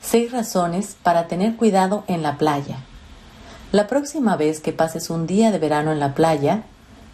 Seis 0.02 0.32
razones 0.32 0.96
para 1.04 1.28
tener 1.28 1.58
cuidado 1.58 2.06
en 2.08 2.24
la 2.24 2.38
playa. 2.38 2.78
La 3.74 3.88
próxima 3.88 4.38
vez 4.38 4.62
que 4.62 4.72
pases 4.72 5.10
un 5.10 5.28
día 5.28 5.52
de 5.52 5.60
verano 5.60 5.92
en 5.92 6.00
la 6.00 6.16
playa, 6.16 6.64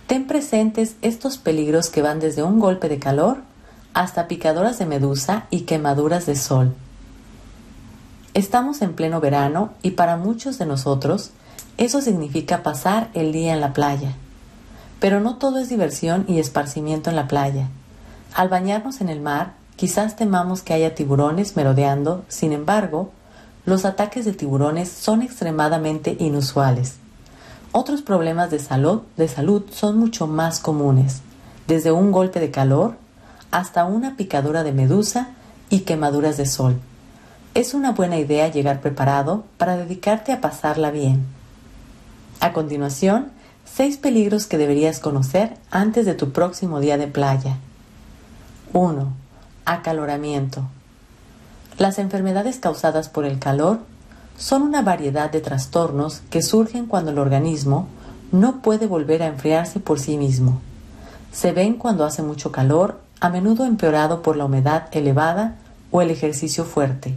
ten 0.06 0.28
presentes 0.28 0.96
estos 1.02 1.40
peligros 1.40 1.90
que 1.90 2.04
van 2.04 2.20
desde 2.20 2.44
un 2.44 2.60
golpe 2.60 2.88
de 2.88 3.00
calor 3.00 3.40
hasta 3.96 4.28
picadoras 4.28 4.78
de 4.78 4.86
medusa 4.86 5.48
y 5.50 5.62
quemaduras 5.62 6.28
de 6.28 6.36
sol. 6.36 6.76
Estamos 8.36 8.84
en 8.84 8.94
pleno 8.94 9.20
verano 9.20 9.72
y 9.82 9.92
para 9.92 10.18
muchos 10.18 10.60
de 10.60 10.68
nosotros 10.68 11.32
eso 11.78 12.00
significa 12.02 12.62
pasar 12.62 13.10
el 13.16 13.32
día 13.32 13.54
en 13.54 13.62
la 13.62 13.74
playa. 13.74 14.14
Pero 15.00 15.20
no 15.20 15.38
todo 15.38 15.60
es 15.60 15.70
diversión 15.70 16.26
y 16.28 16.40
esparcimiento 16.40 17.10
en 17.10 17.16
la 17.16 17.28
playa. 17.28 17.68
Al 18.34 18.50
bañarnos 18.50 19.02
en 19.02 19.10
el 19.10 19.22
mar, 19.22 19.54
quizás 19.76 20.16
temamos 20.16 20.62
que 20.62 20.74
haya 20.74 20.96
tiburones 20.96 21.56
merodeando, 21.56 22.24
sin 22.28 22.52
embargo, 22.52 23.12
los 23.66 23.86
ataques 23.86 24.26
de 24.26 24.34
tiburones 24.34 24.90
son 24.90 25.22
extremadamente 25.22 26.16
inusuales. 26.20 26.96
Otros 27.72 28.02
problemas 28.02 28.50
de 28.50 28.60
salud, 28.60 29.02
de 29.16 29.28
salud 29.28 29.64
son 29.72 30.00
mucho 30.00 30.28
más 30.28 30.60
comunes, 30.60 31.22
desde 31.68 31.92
un 31.92 32.12
golpe 32.12 32.40
de 32.40 32.52
calor 32.52 32.96
hasta 33.52 33.86
una 33.86 34.16
picadura 34.16 34.64
de 34.64 34.74
medusa 34.74 35.30
y 35.70 35.82
quemaduras 35.82 36.38
de 36.38 36.46
sol. 36.46 36.80
Es 37.54 37.74
una 37.74 37.92
buena 37.92 38.18
idea 38.18 38.48
llegar 38.48 38.82
preparado 38.82 39.44
para 39.58 39.78
dedicarte 39.78 40.32
a 40.32 40.42
pasarla 40.42 40.92
bien. 40.92 41.26
A 42.40 42.54
continuación, 42.54 43.32
Seis 43.74 43.98
peligros 43.98 44.46
que 44.46 44.58
deberías 44.58 45.00
conocer 45.00 45.56
antes 45.72 46.06
de 46.06 46.14
tu 46.14 46.32
próximo 46.32 46.80
día 46.80 46.98
de 46.98 47.08
playa. 47.08 47.58
1. 48.74 49.08
Acaloramiento. 49.66 50.64
Las 51.78 51.98
enfermedades 51.98 52.60
causadas 52.60 53.08
por 53.08 53.26
el 53.26 53.40
calor 53.40 53.80
son 54.38 54.64
una 54.64 54.82
variedad 54.82 55.32
de 55.32 55.40
trastornos 55.40 56.22
que 56.30 56.42
surgen 56.42 56.88
cuando 56.88 57.12
el 57.12 57.20
organismo 57.20 57.88
no 58.32 58.62
puede 58.62 58.86
volver 58.86 59.24
a 59.24 59.28
enfriarse 59.28 59.80
por 59.80 60.00
sí 60.00 60.18
mismo. 60.18 60.60
Se 61.32 61.52
ven 61.52 61.76
cuando 61.76 62.04
hace 62.06 62.22
mucho 62.22 62.52
calor, 62.52 63.00
a 63.22 63.30
menudo 63.30 63.66
empeorado 63.66 64.22
por 64.22 64.36
la 64.36 64.46
humedad 64.46 64.88
elevada 64.92 65.56
o 65.92 66.02
el 66.02 66.10
ejercicio 66.10 66.66
fuerte, 66.66 67.16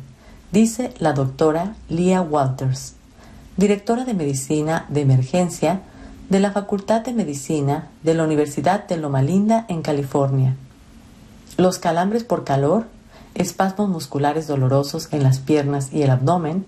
dice 0.53 0.95
la 0.99 1.13
doctora 1.13 1.75
Leah 1.89 2.23
Walters, 2.23 2.95
directora 3.57 4.05
de 4.05 4.15
medicina 4.15 4.87
de 4.89 5.01
emergencia 5.01 5.81
de 6.33 6.41
la 6.41 6.51
Facultad 6.51 7.03
de 7.03 7.13
Medicina 7.13 7.91
de 8.03 8.15
la 8.15 8.25
Universidad 8.25 8.87
de 8.87 8.97
Loma 8.97 9.21
Linda 9.21 9.67
en 9.69 9.83
California. 9.83 10.57
Los 11.59 11.79
calambres 11.79 12.25
por 12.25 12.45
calor, 12.45 12.87
espasmos 13.35 13.91
musculares 13.91 14.47
dolorosos 14.47 15.09
en 15.13 15.25
las 15.25 15.41
piernas 15.41 15.93
y 15.93 16.01
el 16.01 16.09
abdomen, 16.09 16.65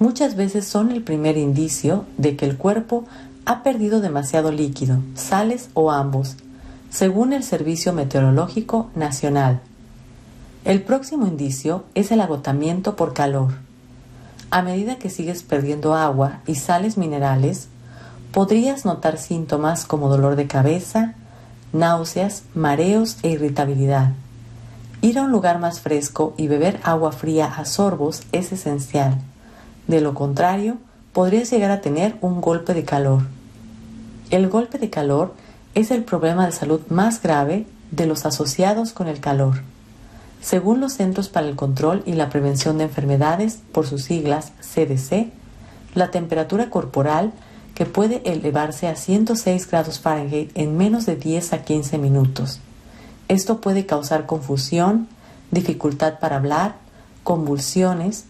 muchas 0.00 0.36
veces 0.36 0.68
son 0.68 0.90
el 0.90 1.02
primer 1.02 1.38
indicio 1.38 2.04
de 2.18 2.36
que 2.36 2.44
el 2.44 2.58
cuerpo 2.58 3.06
ha 3.46 3.62
perdido 3.62 4.02
demasiado 4.02 4.52
líquido, 4.52 4.98
sales 5.14 5.70
o 5.72 5.90
ambos, 5.90 6.36
según 6.90 7.32
el 7.32 7.42
Servicio 7.42 7.94
Meteorológico 7.94 8.90
Nacional. 8.94 9.62
El 10.66 10.82
próximo 10.82 11.26
indicio 11.26 11.84
es 11.94 12.12
el 12.12 12.20
agotamiento 12.20 12.96
por 12.96 13.14
calor. 13.14 13.54
A 14.50 14.60
medida 14.60 14.98
que 14.98 15.08
sigues 15.08 15.42
perdiendo 15.42 15.94
agua 15.94 16.40
y 16.46 16.56
sales 16.56 16.98
minerales, 16.98 17.69
podrías 18.32 18.84
notar 18.84 19.18
síntomas 19.18 19.84
como 19.84 20.08
dolor 20.08 20.36
de 20.36 20.46
cabeza, 20.46 21.14
náuseas, 21.72 22.44
mareos 22.54 23.18
e 23.22 23.30
irritabilidad. 23.30 24.12
Ir 25.02 25.18
a 25.18 25.22
un 25.22 25.32
lugar 25.32 25.58
más 25.58 25.80
fresco 25.80 26.34
y 26.36 26.46
beber 26.46 26.78
agua 26.82 27.12
fría 27.12 27.46
a 27.46 27.64
sorbos 27.64 28.22
es 28.32 28.52
esencial. 28.52 29.18
De 29.88 30.00
lo 30.00 30.14
contrario, 30.14 30.76
podrías 31.12 31.50
llegar 31.50 31.70
a 31.70 31.80
tener 31.80 32.16
un 32.20 32.40
golpe 32.40 32.74
de 32.74 32.84
calor. 32.84 33.22
El 34.30 34.48
golpe 34.48 34.78
de 34.78 34.90
calor 34.90 35.34
es 35.74 35.90
el 35.90 36.04
problema 36.04 36.46
de 36.46 36.52
salud 36.52 36.80
más 36.88 37.22
grave 37.22 37.66
de 37.90 38.06
los 38.06 38.26
asociados 38.26 38.92
con 38.92 39.08
el 39.08 39.20
calor. 39.20 39.62
Según 40.40 40.80
los 40.80 40.94
Centros 40.94 41.28
para 41.28 41.48
el 41.48 41.56
Control 41.56 42.02
y 42.06 42.12
la 42.12 42.30
Prevención 42.30 42.78
de 42.78 42.84
Enfermedades, 42.84 43.60
por 43.72 43.86
sus 43.86 44.04
siglas 44.04 44.52
CDC, 44.60 45.28
la 45.94 46.10
temperatura 46.10 46.70
corporal 46.70 47.32
que 47.80 47.86
puede 47.86 48.20
elevarse 48.30 48.88
a 48.88 48.94
106 48.94 49.70
grados 49.70 50.00
Fahrenheit 50.00 50.50
en 50.54 50.76
menos 50.76 51.06
de 51.06 51.16
10 51.16 51.54
a 51.54 51.62
15 51.62 51.96
minutos. 51.96 52.60
Esto 53.28 53.62
puede 53.62 53.86
causar 53.86 54.26
confusión, 54.26 55.08
dificultad 55.50 56.18
para 56.18 56.36
hablar, 56.36 56.74
convulsiones, 57.22 58.26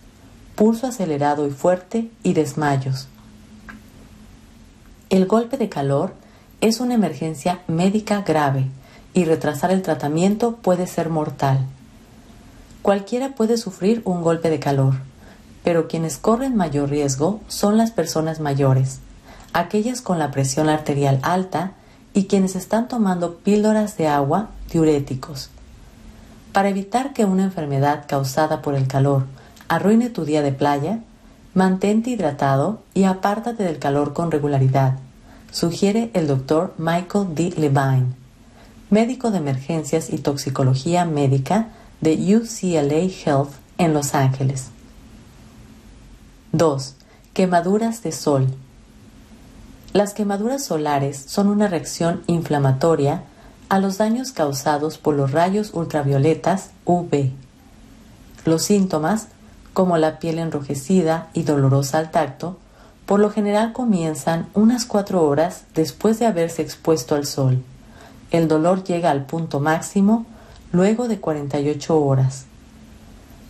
pulso 0.54 0.86
acelerado 0.86 1.48
y 1.48 1.50
fuerte 1.50 2.12
y 2.22 2.34
desmayos. 2.34 3.08
El 5.08 5.26
golpe 5.26 5.56
de 5.56 5.68
calor 5.68 6.14
es 6.60 6.78
una 6.78 6.94
emergencia 6.94 7.62
médica 7.66 8.22
grave 8.22 8.66
y 9.14 9.24
retrasar 9.24 9.72
el 9.72 9.82
tratamiento 9.82 10.58
puede 10.62 10.86
ser 10.86 11.08
mortal. 11.08 11.66
Cualquiera 12.82 13.34
puede 13.34 13.56
sufrir 13.56 14.00
un 14.04 14.22
golpe 14.22 14.48
de 14.48 14.60
calor, 14.60 14.94
pero 15.64 15.88
quienes 15.88 16.18
corren 16.18 16.54
mayor 16.54 16.88
riesgo 16.88 17.40
son 17.48 17.78
las 17.78 17.90
personas 17.90 18.38
mayores, 18.38 19.00
aquellas 19.52 20.00
con 20.00 20.18
la 20.18 20.30
presión 20.30 20.68
arterial 20.68 21.18
alta 21.22 21.72
y 22.12 22.24
quienes 22.24 22.56
están 22.56 22.88
tomando 22.88 23.36
píldoras 23.36 23.96
de 23.96 24.08
agua 24.08 24.50
diuréticos. 24.70 25.50
Para 26.52 26.68
evitar 26.68 27.12
que 27.12 27.24
una 27.24 27.44
enfermedad 27.44 28.04
causada 28.08 28.62
por 28.62 28.74
el 28.74 28.86
calor 28.86 29.26
arruine 29.68 30.10
tu 30.10 30.24
día 30.24 30.42
de 30.42 30.52
playa, 30.52 31.00
mantente 31.54 32.10
hidratado 32.10 32.82
y 32.94 33.04
apártate 33.04 33.62
del 33.62 33.78
calor 33.78 34.12
con 34.12 34.30
regularidad, 34.30 34.98
sugiere 35.52 36.10
el 36.14 36.26
doctor 36.26 36.74
Michael 36.78 37.34
D. 37.34 37.54
Levine, 37.56 38.06
médico 38.90 39.30
de 39.30 39.38
emergencias 39.38 40.10
y 40.10 40.18
toxicología 40.18 41.04
médica 41.04 41.68
de 42.00 42.14
UCLA 42.36 43.10
Health 43.24 43.50
en 43.78 43.94
Los 43.94 44.14
Ángeles. 44.14 44.70
2. 46.52 46.96
Quemaduras 47.32 48.02
de 48.02 48.10
sol. 48.10 48.48
Las 49.92 50.14
quemaduras 50.14 50.62
solares 50.64 51.20
son 51.26 51.48
una 51.48 51.66
reacción 51.66 52.22
inflamatoria 52.28 53.24
a 53.68 53.80
los 53.80 53.98
daños 53.98 54.30
causados 54.30 54.98
por 54.98 55.16
los 55.16 55.32
rayos 55.32 55.74
ultravioletas 55.74 56.70
UV. 56.84 57.30
Los 58.44 58.62
síntomas, 58.62 59.26
como 59.72 59.96
la 59.96 60.20
piel 60.20 60.38
enrojecida 60.38 61.26
y 61.32 61.42
dolorosa 61.42 61.98
al 61.98 62.12
tacto, 62.12 62.56
por 63.04 63.18
lo 63.18 63.30
general 63.30 63.72
comienzan 63.72 64.46
unas 64.54 64.84
cuatro 64.84 65.24
horas 65.24 65.64
después 65.74 66.20
de 66.20 66.26
haberse 66.26 66.62
expuesto 66.62 67.16
al 67.16 67.26
sol. 67.26 67.60
El 68.30 68.46
dolor 68.46 68.84
llega 68.84 69.10
al 69.10 69.26
punto 69.26 69.58
máximo 69.58 70.24
luego 70.70 71.08
de 71.08 71.18
48 71.18 72.00
horas. 72.00 72.44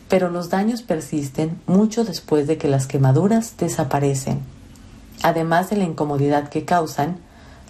Pero 0.08 0.30
los 0.30 0.48
daños 0.48 0.80
persisten 0.80 1.60
mucho 1.66 2.04
después 2.04 2.46
de 2.46 2.56
que 2.56 2.68
las 2.68 2.86
quemaduras 2.86 3.58
desaparecen. 3.58 4.40
Además 5.22 5.70
de 5.70 5.76
la 5.76 5.84
incomodidad 5.84 6.48
que 6.48 6.64
causan, 6.64 7.18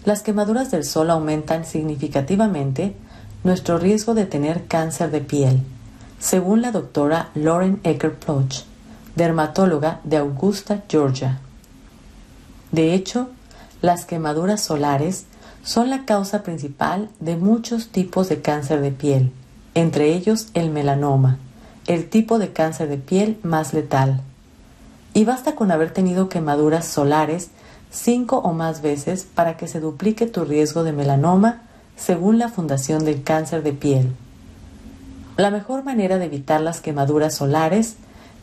las 0.04 0.22
quemaduras 0.22 0.70
del 0.70 0.84
sol 0.84 1.10
aumentan 1.10 1.64
significativamente 1.64 2.94
nuestro 3.44 3.78
riesgo 3.78 4.14
de 4.14 4.26
tener 4.26 4.66
cáncer 4.66 5.10
de 5.10 5.20
piel, 5.20 5.62
según 6.18 6.62
la 6.62 6.72
doctora 6.72 7.30
Lauren 7.34 7.80
Ecker 7.82 8.14
Ploch, 8.14 8.64
dermatóloga 9.16 10.00
de 10.04 10.18
Augusta, 10.18 10.82
Georgia. 10.88 11.40
De 12.72 12.94
hecho, 12.94 13.28
las 13.82 14.04
quemaduras 14.04 14.62
solares 14.62 15.26
son 15.62 15.90
la 15.90 16.04
causa 16.04 16.42
principal 16.42 17.08
de 17.18 17.36
muchos 17.36 17.88
tipos 17.88 18.28
de 18.28 18.40
cáncer 18.40 18.80
de 18.80 18.92
piel, 18.92 19.32
entre 19.74 20.14
ellos 20.14 20.48
el 20.54 20.70
melanoma, 20.70 21.38
el 21.86 22.08
tipo 22.08 22.38
de 22.38 22.52
cáncer 22.52 22.88
de 22.88 22.98
piel 22.98 23.38
más 23.42 23.74
letal. 23.74 24.22
Y 25.12 25.24
basta 25.24 25.54
con 25.54 25.70
haber 25.70 25.92
tenido 25.92 26.28
quemaduras 26.28 26.86
solares 26.86 27.50
cinco 27.90 28.38
o 28.38 28.52
más 28.52 28.82
veces 28.82 29.26
para 29.34 29.56
que 29.56 29.66
se 29.66 29.80
duplique 29.80 30.26
tu 30.26 30.44
riesgo 30.44 30.84
de 30.84 30.92
melanoma 30.92 31.62
según 31.96 32.38
la 32.38 32.48
Fundación 32.48 33.04
del 33.04 33.22
Cáncer 33.22 33.62
de 33.62 33.72
Piel. 33.72 34.12
La 35.36 35.50
mejor 35.50 35.84
manera 35.84 36.18
de 36.18 36.26
evitar 36.26 36.60
las 36.60 36.80
quemaduras 36.80 37.34
solares 37.34 37.96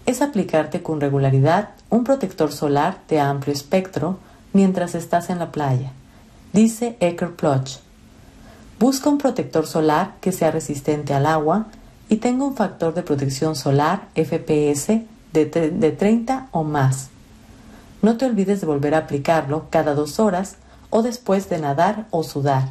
es 0.06 0.22
aplicarte 0.22 0.82
con 0.82 1.02
regularidad 1.02 1.70
un 1.90 2.04
protector 2.04 2.52
solar 2.52 3.00
de 3.08 3.20
amplio 3.20 3.54
espectro 3.54 4.20
mientras 4.54 4.96
estás 4.96 5.30
en 5.30 5.40
la 5.40 5.52
playa, 5.52 5.92
dice 6.54 6.98
Ecker 7.00 7.36
Ploch. 7.36 7.80
Busca 8.80 9.10
un 9.10 9.18
protector 9.18 9.66
solar 9.68 10.14
que 10.22 10.32
sea 10.32 10.52
resistente 10.52 11.14
al 11.14 11.26
agua 11.26 11.68
y 12.10 12.18
tenga 12.18 12.46
un 12.46 12.56
factor 12.56 12.94
de 12.94 13.04
protección 13.04 13.56
solar 13.56 14.08
FPS 14.16 15.02
de, 15.34 15.46
de 15.46 15.92
30 15.92 16.48
o 16.52 16.64
más. 16.64 17.10
No 18.02 18.18
te 18.18 18.26
olvides 18.26 18.62
de 18.62 18.68
volver 18.68 18.96
a 18.96 19.00
aplicarlo 19.00 19.68
cada 19.70 19.94
dos 19.94 20.20
horas 20.20 20.56
o 20.90 21.02
después 21.02 21.50
de 21.50 21.60
nadar 21.60 22.08
o 22.12 22.24
sudar. 22.24 22.70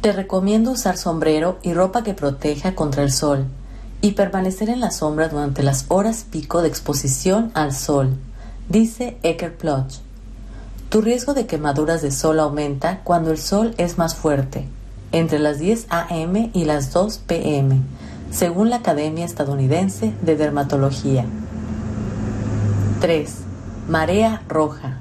Te 0.00 0.12
recomiendo 0.12 0.72
usar 0.72 0.96
sombrero 0.96 1.58
y 1.62 1.74
ropa 1.74 2.02
que 2.02 2.14
proteja 2.14 2.74
contra 2.74 3.04
el 3.04 3.12
sol 3.12 3.46
y 4.00 4.12
permanecer 4.12 4.68
en 4.68 4.80
la 4.80 4.90
sombra 4.90 5.28
durante 5.28 5.62
las 5.62 5.86
horas 5.88 6.26
pico 6.28 6.60
de 6.60 6.68
exposición 6.68 7.52
al 7.54 7.72
sol, 7.72 8.16
dice 8.68 9.16
Ecker 9.22 9.56
Ploch. 9.56 9.92
Tu 10.88 11.00
riesgo 11.00 11.34
de 11.34 11.46
quemaduras 11.46 12.02
de 12.02 12.10
sol 12.10 12.40
aumenta 12.40 13.00
cuando 13.04 13.30
el 13.30 13.38
sol 13.38 13.74
es 13.78 13.96
más 13.96 14.16
fuerte, 14.16 14.66
entre 15.12 15.38
las 15.38 15.60
10 15.60 15.86
a.m. 15.88 16.50
y 16.52 16.64
las 16.64 16.92
2 16.92 17.18
p.m., 17.18 17.80
según 18.32 18.70
la 18.70 18.76
Academia 18.76 19.26
Estadounidense 19.26 20.14
de 20.22 20.36
Dermatología. 20.36 21.26
3. 23.00 23.30
Marea 23.88 24.42
roja. 24.48 25.00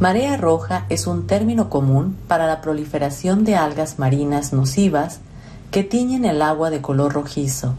Marea 0.00 0.36
roja 0.36 0.84
es 0.90 1.06
un 1.06 1.26
término 1.26 1.70
común 1.70 2.16
para 2.28 2.46
la 2.46 2.60
proliferación 2.60 3.44
de 3.44 3.56
algas 3.56 3.98
marinas 3.98 4.52
nocivas 4.52 5.20
que 5.70 5.82
tiñen 5.82 6.26
el 6.26 6.42
agua 6.42 6.68
de 6.68 6.82
color 6.82 7.14
rojizo. 7.14 7.74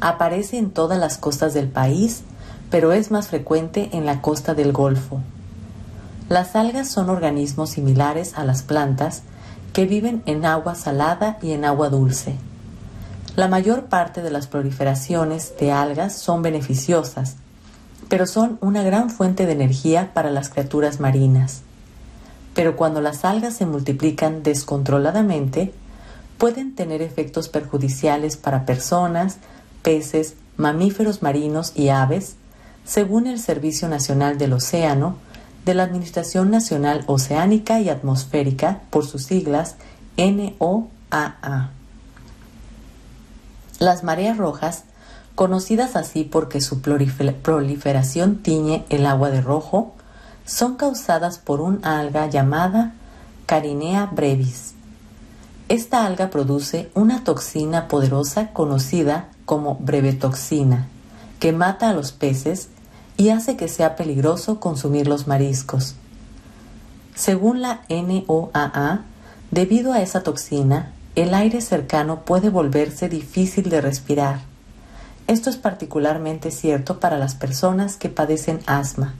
Aparece 0.00 0.58
en 0.58 0.70
todas 0.70 0.98
las 0.98 1.18
costas 1.18 1.52
del 1.52 1.68
país, 1.68 2.22
pero 2.70 2.92
es 2.92 3.10
más 3.10 3.28
frecuente 3.28 3.88
en 3.92 4.06
la 4.06 4.22
costa 4.22 4.54
del 4.54 4.72
Golfo. 4.72 5.20
Las 6.28 6.54
algas 6.54 6.88
son 6.88 7.10
organismos 7.10 7.70
similares 7.70 8.34
a 8.36 8.44
las 8.44 8.62
plantas 8.62 9.22
que 9.72 9.84
viven 9.84 10.22
en 10.26 10.46
agua 10.46 10.76
salada 10.76 11.38
y 11.42 11.52
en 11.52 11.64
agua 11.64 11.88
dulce. 11.88 12.36
La 13.36 13.48
mayor 13.48 13.86
parte 13.86 14.22
de 14.22 14.30
las 14.30 14.46
proliferaciones 14.46 15.54
de 15.58 15.72
algas 15.72 16.16
son 16.16 16.42
beneficiosas, 16.42 17.34
pero 18.08 18.28
son 18.28 18.58
una 18.60 18.84
gran 18.84 19.10
fuente 19.10 19.44
de 19.44 19.52
energía 19.52 20.12
para 20.14 20.30
las 20.30 20.50
criaturas 20.50 21.00
marinas. 21.00 21.62
Pero 22.54 22.76
cuando 22.76 23.00
las 23.00 23.24
algas 23.24 23.54
se 23.54 23.66
multiplican 23.66 24.44
descontroladamente, 24.44 25.74
pueden 26.38 26.76
tener 26.76 27.02
efectos 27.02 27.48
perjudiciales 27.48 28.36
para 28.36 28.66
personas, 28.66 29.38
peces, 29.82 30.34
mamíferos 30.56 31.20
marinos 31.20 31.72
y 31.74 31.88
aves, 31.88 32.36
según 32.84 33.26
el 33.26 33.40
Servicio 33.40 33.88
Nacional 33.88 34.38
del 34.38 34.52
Océano, 34.52 35.16
de 35.64 35.74
la 35.74 35.82
Administración 35.82 36.52
Nacional 36.52 37.02
Oceánica 37.06 37.80
y 37.80 37.88
Atmosférica, 37.88 38.82
por 38.90 39.04
sus 39.04 39.24
siglas 39.24 39.74
NOAA. 40.16 41.72
Las 43.84 44.02
mareas 44.02 44.38
rojas 44.38 44.84
conocidas 45.34 45.94
así 45.94 46.24
porque 46.24 46.62
su 46.62 46.80
proliferación 46.80 48.38
tiñe 48.38 48.86
el 48.88 49.04
agua 49.04 49.28
de 49.28 49.42
rojo, 49.42 49.92
son 50.46 50.76
causadas 50.76 51.36
por 51.36 51.60
un 51.60 51.84
alga 51.84 52.26
llamada 52.26 52.94
Carinea 53.44 54.06
brevis. 54.06 54.72
Esta 55.68 56.06
alga 56.06 56.30
produce 56.30 56.90
una 56.94 57.24
toxina 57.24 57.86
poderosa 57.86 58.54
conocida 58.54 59.28
como 59.44 59.74
brevetoxina, 59.74 60.88
que 61.38 61.52
mata 61.52 61.90
a 61.90 61.92
los 61.92 62.12
peces 62.12 62.70
y 63.18 63.28
hace 63.28 63.58
que 63.58 63.68
sea 63.68 63.96
peligroso 63.96 64.60
consumir 64.60 65.08
los 65.08 65.26
mariscos. 65.26 65.94
Según 67.14 67.60
la 67.60 67.82
NOAA, 67.90 69.02
debido 69.50 69.92
a 69.92 70.00
esa 70.00 70.22
toxina, 70.22 70.93
el 71.14 71.34
aire 71.34 71.60
cercano 71.60 72.20
puede 72.20 72.50
volverse 72.50 73.08
difícil 73.08 73.68
de 73.70 73.80
respirar 73.80 74.54
esto 75.26 75.48
es 75.48 75.56
particularmente 75.56 76.50
cierto 76.50 77.00
para 77.00 77.18
las 77.18 77.34
personas 77.34 77.96
que 77.96 78.10
padecen 78.10 78.60
asma, 78.66 79.14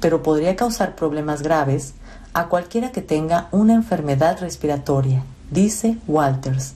pero 0.00 0.22
podría 0.22 0.56
causar 0.56 0.94
problemas 0.94 1.42
graves 1.42 1.94
a 2.34 2.48
cualquiera 2.48 2.92
que 2.92 3.00
tenga 3.00 3.48
una 3.50 3.72
enfermedad 3.72 4.38
respiratoria, 4.40 5.22
dice 5.50 5.96
Walters. 6.06 6.74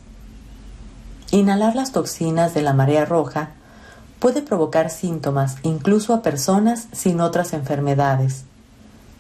Inhalar 1.33 1.77
las 1.77 1.92
toxinas 1.92 2.55
de 2.55 2.62
la 2.62 2.72
marea 2.72 3.05
roja 3.05 3.51
puede 4.18 4.40
provocar 4.40 4.88
síntomas 4.88 5.57
incluso 5.62 6.14
a 6.14 6.22
personas 6.22 6.88
sin 6.92 7.20
otras 7.20 7.53
enfermedades. 7.53 8.44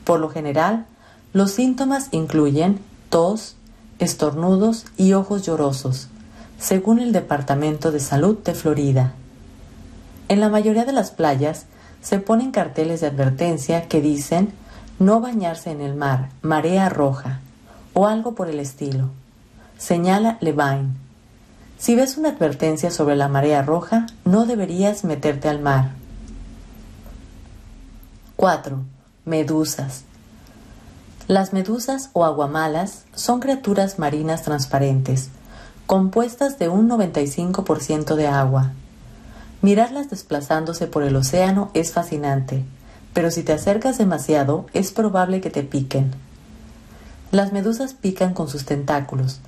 Por 0.04 0.18
lo 0.18 0.30
general, 0.30 0.86
los 1.34 1.50
síntomas 1.50 2.08
incluyen 2.10 2.80
tos, 3.10 3.56
estornudos 4.02 4.84
y 4.96 5.12
ojos 5.12 5.42
llorosos, 5.42 6.08
según 6.58 6.98
el 6.98 7.12
Departamento 7.12 7.92
de 7.92 8.00
Salud 8.00 8.36
de 8.38 8.54
Florida. 8.54 9.14
En 10.28 10.40
la 10.40 10.48
mayoría 10.48 10.84
de 10.84 10.92
las 10.92 11.12
playas 11.12 11.66
se 12.00 12.18
ponen 12.18 12.50
carteles 12.50 13.00
de 13.00 13.06
advertencia 13.06 13.86
que 13.86 14.00
dicen 14.00 14.52
no 14.98 15.20
bañarse 15.20 15.70
en 15.70 15.80
el 15.80 15.94
mar, 15.94 16.30
marea 16.42 16.88
roja 16.88 17.40
o 17.92 18.08
algo 18.08 18.34
por 18.34 18.48
el 18.48 18.58
estilo. 18.58 19.10
Señala 19.78 20.36
Levine. 20.40 20.90
Si 21.78 21.94
ves 21.94 22.16
una 22.16 22.30
advertencia 22.30 22.90
sobre 22.90 23.14
la 23.14 23.28
marea 23.28 23.62
roja, 23.62 24.06
no 24.24 24.46
deberías 24.46 25.04
meterte 25.04 25.48
al 25.48 25.60
mar. 25.60 25.92
4. 28.36 28.80
Medusas. 29.24 30.04
Las 31.32 31.54
medusas 31.54 32.10
o 32.12 32.26
aguamalas 32.26 33.04
son 33.14 33.40
criaturas 33.40 33.98
marinas 33.98 34.42
transparentes, 34.42 35.30
compuestas 35.86 36.58
de 36.58 36.68
un 36.68 36.90
95% 36.90 38.16
de 38.16 38.26
agua 38.26 38.72
Mirarlas 39.62 40.10
desplazándose 40.10 40.88
por 40.88 41.04
el 41.04 41.16
océano 41.16 41.70
es 41.72 41.92
fascinante, 41.92 42.64
pero 43.14 43.30
si 43.30 43.44
te 43.44 43.54
acercas 43.54 43.96
demasiado 43.96 44.66
es 44.74 44.92
probable 44.92 45.40
que 45.40 45.48
te 45.48 45.62
piquen. 45.62 46.10
Las 47.30 47.54
medusas 47.54 47.94
pican 47.94 48.34
con 48.34 48.48
sus 48.48 48.66
tentáculos. 48.66 49.40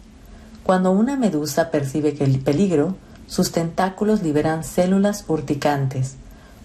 Cuando 0.62 0.90
una 0.90 1.16
medusa 1.16 1.70
percibe 1.70 2.14
que 2.14 2.24
el 2.24 2.38
peligro, 2.38 2.96
sus 3.26 3.52
tentáculos 3.52 4.22
liberan 4.22 4.64
células 4.64 5.26
urticantes, 5.28 6.14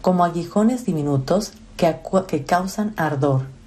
como 0.02 0.24
aguijones 0.24 0.86
diminutos 0.86 1.52
que, 1.76 1.94
que 2.26 2.46
causan 2.46 2.94
ardor. 2.96 3.59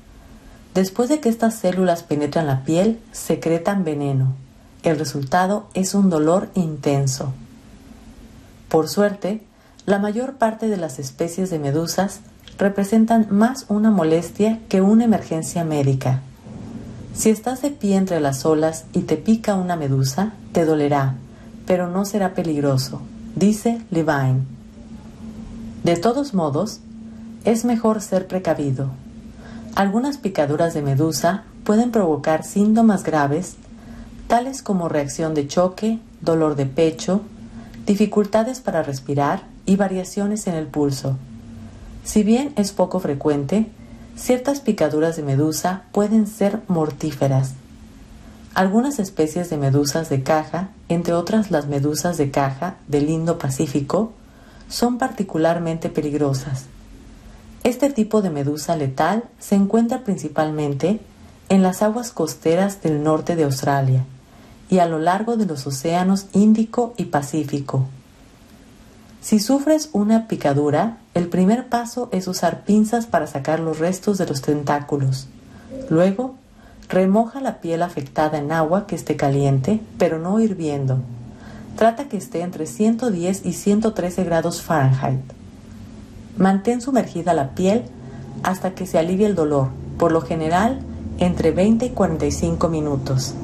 Después 0.75 1.09
de 1.09 1.21
que 1.21 1.29
estas 1.29 1.55
células 1.55 2.03
penetran 2.03 2.47
la 2.47 2.65
piel, 2.65 2.99
secretan 3.13 3.85
veneno. 3.85 4.35
el 4.83 4.99
resultado 4.99 5.67
es 5.75 5.95
un 5.95 6.11
dolor 6.11 6.49
intenso. 6.55 7.33
Por 8.69 8.89
suerte, 8.89 9.41
la 9.87 10.01
mayor 10.01 10.35
parte 10.35 10.67
de 10.67 10.77
las 10.77 10.99
especies 10.99 11.51
de 11.51 11.61
medusas 11.61 12.21
representan 12.59 13.29
más 13.31 13.67
una 13.69 13.91
molestia 13.91 14.59
que 14.69 14.81
una 14.81 15.05
emergencia 15.05 15.65
médica. 15.65 16.21
Si 17.15 17.31
estás 17.31 17.63
de 17.63 17.71
pie 17.71 17.97
entre 17.97 18.21
las 18.21 18.45
olas 18.45 18.87
y 18.93 19.03
te 19.03 19.17
pica 19.17 19.55
una 19.55 19.77
medusa, 19.77 20.33
te 20.53 20.65
dolerá, 20.65 21.15
pero 21.67 21.89
no 21.89 22.05
será 22.05 22.35
peligroso, 22.35 23.03
dice 23.37 23.83
Levine. 23.91 24.43
De 25.85 25.97
todos 25.97 26.33
modos, 26.33 26.81
es 27.45 27.65
mejor 27.65 28.01
ser 28.01 28.27
precavido. 28.27 28.91
Algunas 29.75 30.19
picaduras 30.19 30.75
de 30.75 30.83
medusa 30.83 31.45
pueden 31.65 31.93
provocar 31.93 32.45
síntomas 32.45 33.05
graves, 33.05 33.57
tales 34.27 34.63
como 34.63 34.91
reacción 34.91 35.33
de 35.33 35.49
choque, 35.49 35.99
dolor 36.21 36.57
de 36.57 36.67
pecho, 36.67 37.23
dificultades 37.87 38.61
para 38.61 38.83
respirar 38.83 39.45
y 39.65 39.77
variaciones 39.77 40.47
en 40.47 40.55
el 40.55 40.67
pulso. 40.67 41.17
Si 42.05 42.23
bien 42.23 42.53
es 42.57 42.73
poco 42.73 43.01
frecuente, 43.01 43.67
ciertas 44.15 44.61
picaduras 44.61 45.17
de 45.17 45.23
medusa 45.23 45.85
pueden 45.93 46.27
ser 46.27 46.61
mortíferas. 46.69 47.55
Algunas 48.55 48.99
especies 48.99 49.49
de 49.49 49.57
medusas 49.57 50.11
de 50.11 50.23
caja, 50.23 50.69
entre 50.91 51.15
otras 51.15 51.51
las 51.51 51.67
medusas 51.67 52.19
de 52.19 52.31
caja 52.31 52.75
del 52.89 53.09
Indo-Pacífico, 53.09 54.13
son 54.69 54.99
particularmente 54.99 55.89
peligrosas. 55.89 56.67
Este 57.64 57.90
tipo 57.90 58.22
de 58.22 58.31
medusa 58.31 58.75
letal 58.75 59.25
se 59.38 59.55
encuentra 59.55 60.03
principalmente 60.03 60.98
en 61.48 61.62
las 61.62 61.83
aguas 61.83 62.11
costeras 62.11 62.83
del 62.83 63.05
norte 63.05 63.37
de 63.37 63.44
Australia 63.44 64.05
y 64.68 64.81
a 64.81 64.87
lo 64.87 64.98
largo 64.98 65.37
de 65.37 65.46
los 65.46 65.64
océanos 65.66 66.27
Índico 66.33 66.92
y 66.96 67.05
Pacífico. 67.05 67.87
Si 69.20 69.38
sufres 69.38 69.90
una 69.92 70.27
picadura, 70.27 70.96
el 71.14 71.29
primer 71.29 71.68
paso 71.68 72.09
es 72.11 72.27
usar 72.27 72.64
pinzas 72.64 73.07
para 73.07 73.29
sacar 73.29 73.61
los 73.61 73.79
restos 73.79 74.18
de 74.18 74.27
los 74.27 74.42
tentáculos. 74.42 75.29
Luego, 75.88 76.35
remoja 76.88 77.40
la 77.40 77.61
piel 77.61 77.83
afectada 77.83 78.38
en 78.38 78.51
agua 78.51 78.88
que 78.88 78.96
esté 78.96 79.14
caliente, 79.14 79.81
pero 79.98 80.18
no 80.18 80.40
hirviendo. 80.40 80.98
Trata 81.77 82.09
que 82.09 82.16
esté 82.16 82.40
entre 82.40 82.66
110 82.66 83.46
y 83.46 83.53
113 83.53 84.25
grados 84.25 84.62
Fahrenheit. 84.62 85.41
Mantén 86.37 86.81
sumergida 86.81 87.35
la 87.35 87.51
piel 87.51 87.85
hasta 88.42 88.75
que 88.75 88.87
se 88.87 88.99
alivie 88.99 89.27
el 89.27 89.35
dolor, 89.35 89.68
por 89.99 90.12
lo 90.12 90.21
general 90.21 90.81
entre 91.18 91.53
20 91.53 91.87
y 91.87 91.90
45 91.90 92.68
minutos. 92.68 93.35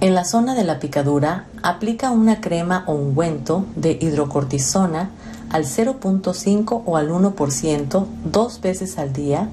En 0.00 0.14
la 0.14 0.24
zona 0.24 0.54
de 0.54 0.64
la 0.64 0.80
picadura, 0.80 1.46
aplica 1.62 2.10
una 2.10 2.42
crema 2.42 2.84
o 2.86 2.92
ungüento 2.92 3.64
de 3.74 3.92
hidrocortisona 3.92 5.10
al 5.48 5.64
0.5 5.64 6.82
o 6.84 6.96
al 6.96 7.10
1% 7.10 8.06
dos 8.24 8.60
veces 8.60 8.98
al 8.98 9.12
día 9.12 9.48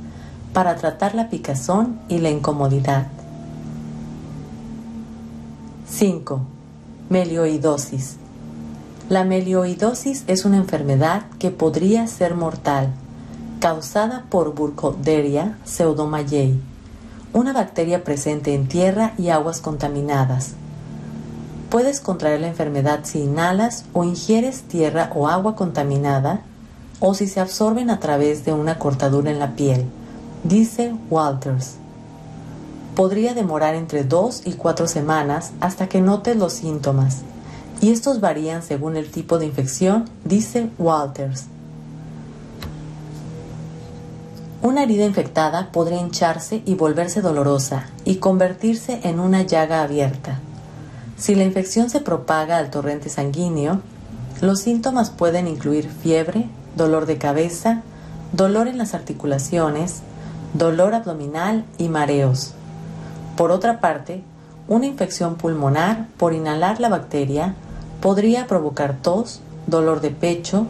para 0.51 0.75
tratar 0.75 1.15
la 1.15 1.29
picazón 1.29 1.99
y 2.09 2.17
la 2.17 2.29
incomodidad. 2.29 3.07
5. 5.87 6.41
Melioidosis. 7.09 8.17
La 9.11 9.25
melioidosis 9.25 10.23
es 10.27 10.45
una 10.45 10.55
enfermedad 10.55 11.23
que 11.37 11.51
podría 11.51 12.07
ser 12.07 12.33
mortal, 12.33 12.93
causada 13.59 14.23
por 14.29 14.55
Burkholderia 14.55 15.57
pseudomayei 15.65 16.57
una 17.33 17.51
bacteria 17.51 18.05
presente 18.05 18.53
en 18.53 18.69
tierra 18.69 19.13
y 19.17 19.27
aguas 19.27 19.59
contaminadas. 19.59 20.53
Puedes 21.69 21.99
contraer 21.99 22.39
la 22.39 22.47
enfermedad 22.47 23.01
si 23.03 23.19
inhalas 23.19 23.83
o 23.91 24.05
ingieres 24.05 24.61
tierra 24.61 25.11
o 25.13 25.27
agua 25.27 25.57
contaminada 25.57 26.39
o 27.01 27.13
si 27.13 27.27
se 27.27 27.41
absorben 27.41 27.89
a 27.89 27.99
través 27.99 28.45
de 28.45 28.53
una 28.53 28.79
cortadura 28.79 29.29
en 29.29 29.39
la 29.39 29.55
piel, 29.57 29.87
dice 30.45 30.95
Walters. 31.09 31.75
Podría 32.95 33.33
demorar 33.33 33.75
entre 33.75 34.05
dos 34.05 34.43
y 34.45 34.53
cuatro 34.53 34.87
semanas 34.87 35.51
hasta 35.59 35.89
que 35.89 35.99
notes 35.99 36.37
los 36.37 36.53
síntomas, 36.53 37.23
y 37.81 37.91
estos 37.91 38.19
varían 38.19 38.61
según 38.61 38.95
el 38.95 39.09
tipo 39.09 39.39
de 39.39 39.47
infección, 39.47 40.05
dice 40.23 40.69
Walters. 40.77 41.45
Una 44.61 44.83
herida 44.83 45.05
infectada 45.05 45.71
podría 45.71 45.99
hincharse 45.99 46.61
y 46.65 46.75
volverse 46.75 47.21
dolorosa 47.21 47.87
y 48.05 48.17
convertirse 48.17 49.01
en 49.03 49.19
una 49.19 49.41
llaga 49.41 49.81
abierta. 49.81 50.39
Si 51.17 51.33
la 51.33 51.43
infección 51.43 51.89
se 51.89 51.99
propaga 51.99 52.57
al 52.57 52.69
torrente 52.69 53.09
sanguíneo, 53.09 53.81
los 54.39 54.59
síntomas 54.59 55.09
pueden 55.09 55.47
incluir 55.47 55.89
fiebre, 55.89 56.47
dolor 56.75 57.07
de 57.07 57.17
cabeza, 57.17 57.81
dolor 58.33 58.67
en 58.67 58.77
las 58.77 58.93
articulaciones, 58.93 60.01
dolor 60.53 60.93
abdominal 60.93 61.65
y 61.79 61.89
mareos. 61.89 62.53
Por 63.35 63.51
otra 63.51 63.79
parte, 63.79 64.23
una 64.67 64.85
infección 64.85 65.35
pulmonar 65.35 66.07
por 66.17 66.33
inhalar 66.33 66.79
la 66.79 66.89
bacteria 66.89 67.55
podría 68.01 68.47
provocar 68.47 68.97
tos, 69.01 69.41
dolor 69.67 70.01
de 70.01 70.09
pecho, 70.09 70.67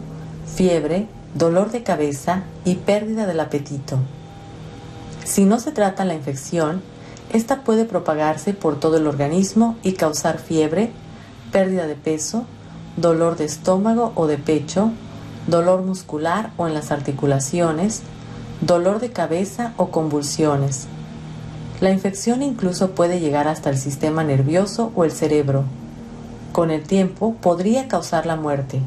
fiebre, 0.54 1.08
dolor 1.34 1.70
de 1.70 1.82
cabeza 1.82 2.42
y 2.64 2.76
pérdida 2.76 3.26
del 3.26 3.40
apetito. 3.40 3.98
Si 5.24 5.44
no 5.44 5.58
se 5.58 5.72
trata 5.72 6.04
la 6.04 6.14
infección, 6.14 6.82
esta 7.32 7.64
puede 7.64 7.86
propagarse 7.86 8.52
por 8.52 8.78
todo 8.78 8.98
el 8.98 9.06
organismo 9.06 9.76
y 9.82 9.92
causar 9.92 10.38
fiebre, 10.38 10.90
pérdida 11.50 11.86
de 11.86 11.94
peso, 11.94 12.44
dolor 12.96 13.36
de 13.36 13.46
estómago 13.46 14.12
o 14.14 14.26
de 14.26 14.36
pecho, 14.36 14.90
dolor 15.46 15.82
muscular 15.82 16.50
o 16.58 16.66
en 16.66 16.74
las 16.74 16.90
articulaciones, 16.92 18.02
dolor 18.60 19.00
de 19.00 19.10
cabeza 19.10 19.72
o 19.78 19.88
convulsiones. 19.88 20.86
La 21.80 21.90
infección 21.90 22.42
incluso 22.42 22.90
puede 22.90 23.18
llegar 23.18 23.48
hasta 23.48 23.70
el 23.70 23.78
sistema 23.78 24.22
nervioso 24.22 24.92
o 24.94 25.04
el 25.04 25.10
cerebro. 25.12 25.64
Con 26.52 26.70
el 26.70 26.82
tiempo 26.82 27.34
podría 27.40 27.88
causar 27.88 28.26
la 28.26 28.36
muerte. 28.36 28.80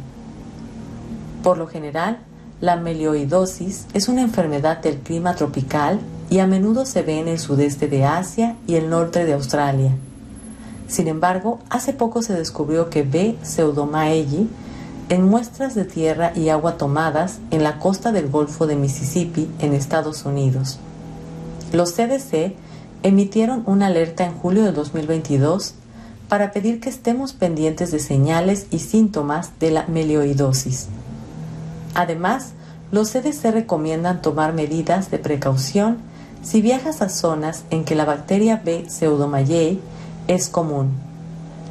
Por 1.42 1.58
lo 1.58 1.66
general, 1.66 2.20
la 2.62 2.76
melioidosis 2.76 3.88
es 3.94 4.08
una 4.08 4.22
enfermedad 4.22 4.78
del 4.78 5.00
clima 5.00 5.36
tropical 5.36 6.00
y 6.30 6.40
a 6.40 6.48
menudo 6.48 6.86
se 6.86 7.02
ve 7.02 7.20
en 7.20 7.28
el 7.28 7.40
sudeste 7.40 7.88
de 7.88 8.06
Asia 8.06 8.56
y 8.68 8.76
el 8.76 8.90
norte 8.90 9.26
de 9.26 9.34
Australia. 9.34 9.92
Sin 10.88 11.08
embargo, 11.08 11.60
hace 11.70 11.94
poco 11.94 12.22
se 12.22 12.34
descubrió 12.34 12.92
que 12.92 13.02
B. 13.02 13.36
pseudomaelli 13.42 14.48
en 15.10 15.28
muestras 15.28 15.74
de 15.74 15.86
tierra 15.86 16.32
y 16.36 16.50
agua 16.50 16.78
tomadas 16.78 17.40
en 17.50 17.64
la 17.64 17.80
costa 17.80 18.12
del 18.12 18.30
Golfo 18.30 18.68
de 18.68 18.76
Mississippi 18.76 19.50
en 19.60 19.74
Estados 19.74 20.26
Unidos. 20.26 20.80
Los 21.74 21.94
CDC 21.94 22.56
emitieron 23.04 23.64
una 23.66 23.88
alerta 23.88 24.24
en 24.26 24.34
julio 24.34 24.64
de 24.64 24.72
2022 24.72 25.74
para 26.30 26.52
pedir 26.52 26.80
que 26.80 26.90
estemos 26.90 27.34
pendientes 27.34 27.92
de 27.92 28.00
señales 28.00 28.68
y 28.72 28.80
síntomas 28.80 29.52
de 29.60 29.72
la 29.72 29.86
melioidosis. 29.88 30.88
Además, 31.94 32.52
los 32.92 33.12
CDC 33.12 33.52
recomiendan 33.52 34.22
tomar 34.22 34.54
medidas 34.54 35.12
de 35.12 35.20
precaución 35.20 35.98
si 36.44 36.62
viajas 36.62 37.02
a 37.02 37.10
zonas 37.10 37.64
en 37.70 37.86
que 37.86 37.96
la 37.96 38.06
bacteria 38.06 38.62
B. 38.64 38.86
pseudomayei 38.88 39.80
es 40.28 40.50
común. 40.50 40.92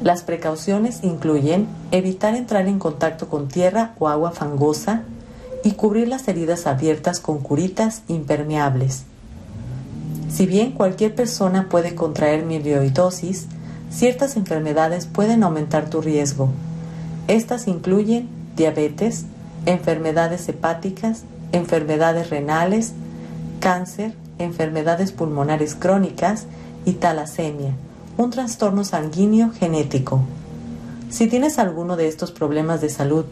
Las 0.03 0.23
precauciones 0.23 0.99
incluyen 1.03 1.67
evitar 1.91 2.35
entrar 2.35 2.67
en 2.67 2.79
contacto 2.79 3.29
con 3.29 3.47
tierra 3.47 3.93
o 3.97 4.09
agua 4.09 4.31
fangosa 4.31 5.03
y 5.63 5.71
cubrir 5.71 6.09
las 6.09 6.27
heridas 6.27 6.67
abiertas 6.67 7.19
con 7.19 7.39
curitas 7.39 8.01
impermeables. 8.07 9.03
Si 10.29 10.45
bien 10.45 10.71
cualquier 10.71 11.15
persona 11.15 11.69
puede 11.69 11.95
contraer 11.95 12.45
milioidosis, 12.45 13.47
ciertas 13.95 14.35
enfermedades 14.35 15.05
pueden 15.05 15.43
aumentar 15.43 15.89
tu 15.89 16.01
riesgo. 16.01 16.49
Estas 17.27 17.67
incluyen 17.67 18.27
diabetes, 18.55 19.25
enfermedades 19.65 20.47
hepáticas, 20.49 21.23
enfermedades 21.53 22.29
renales, 22.29 22.93
cáncer, 23.61 24.13
enfermedades 24.37 25.13
pulmonares 25.13 25.75
crónicas 25.75 26.45
y 26.83 26.93
talasemia, 26.93 27.71
un 28.17 28.31
trastorno 28.31 28.83
sanguíneo 28.83 29.51
genético. 29.51 30.21
Si 31.09 31.27
tienes 31.27 31.57
alguno 31.57 31.95
de 31.95 32.09
estos 32.09 32.31
problemas 32.31 32.81
de 32.81 32.89
salud 32.89 33.25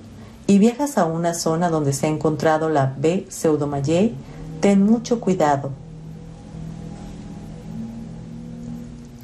y 0.48 0.60
viajas 0.60 0.98
a 0.98 1.06
una 1.06 1.34
zona 1.34 1.70
donde 1.70 1.92
se 1.92 2.08
ha 2.08 2.10
encontrado 2.10 2.70
la 2.70 2.94
B. 2.98 3.26
pseudomayei, 3.30 4.16
ten 4.62 4.86
mucho 4.86 5.20
cuidado. 5.20 5.72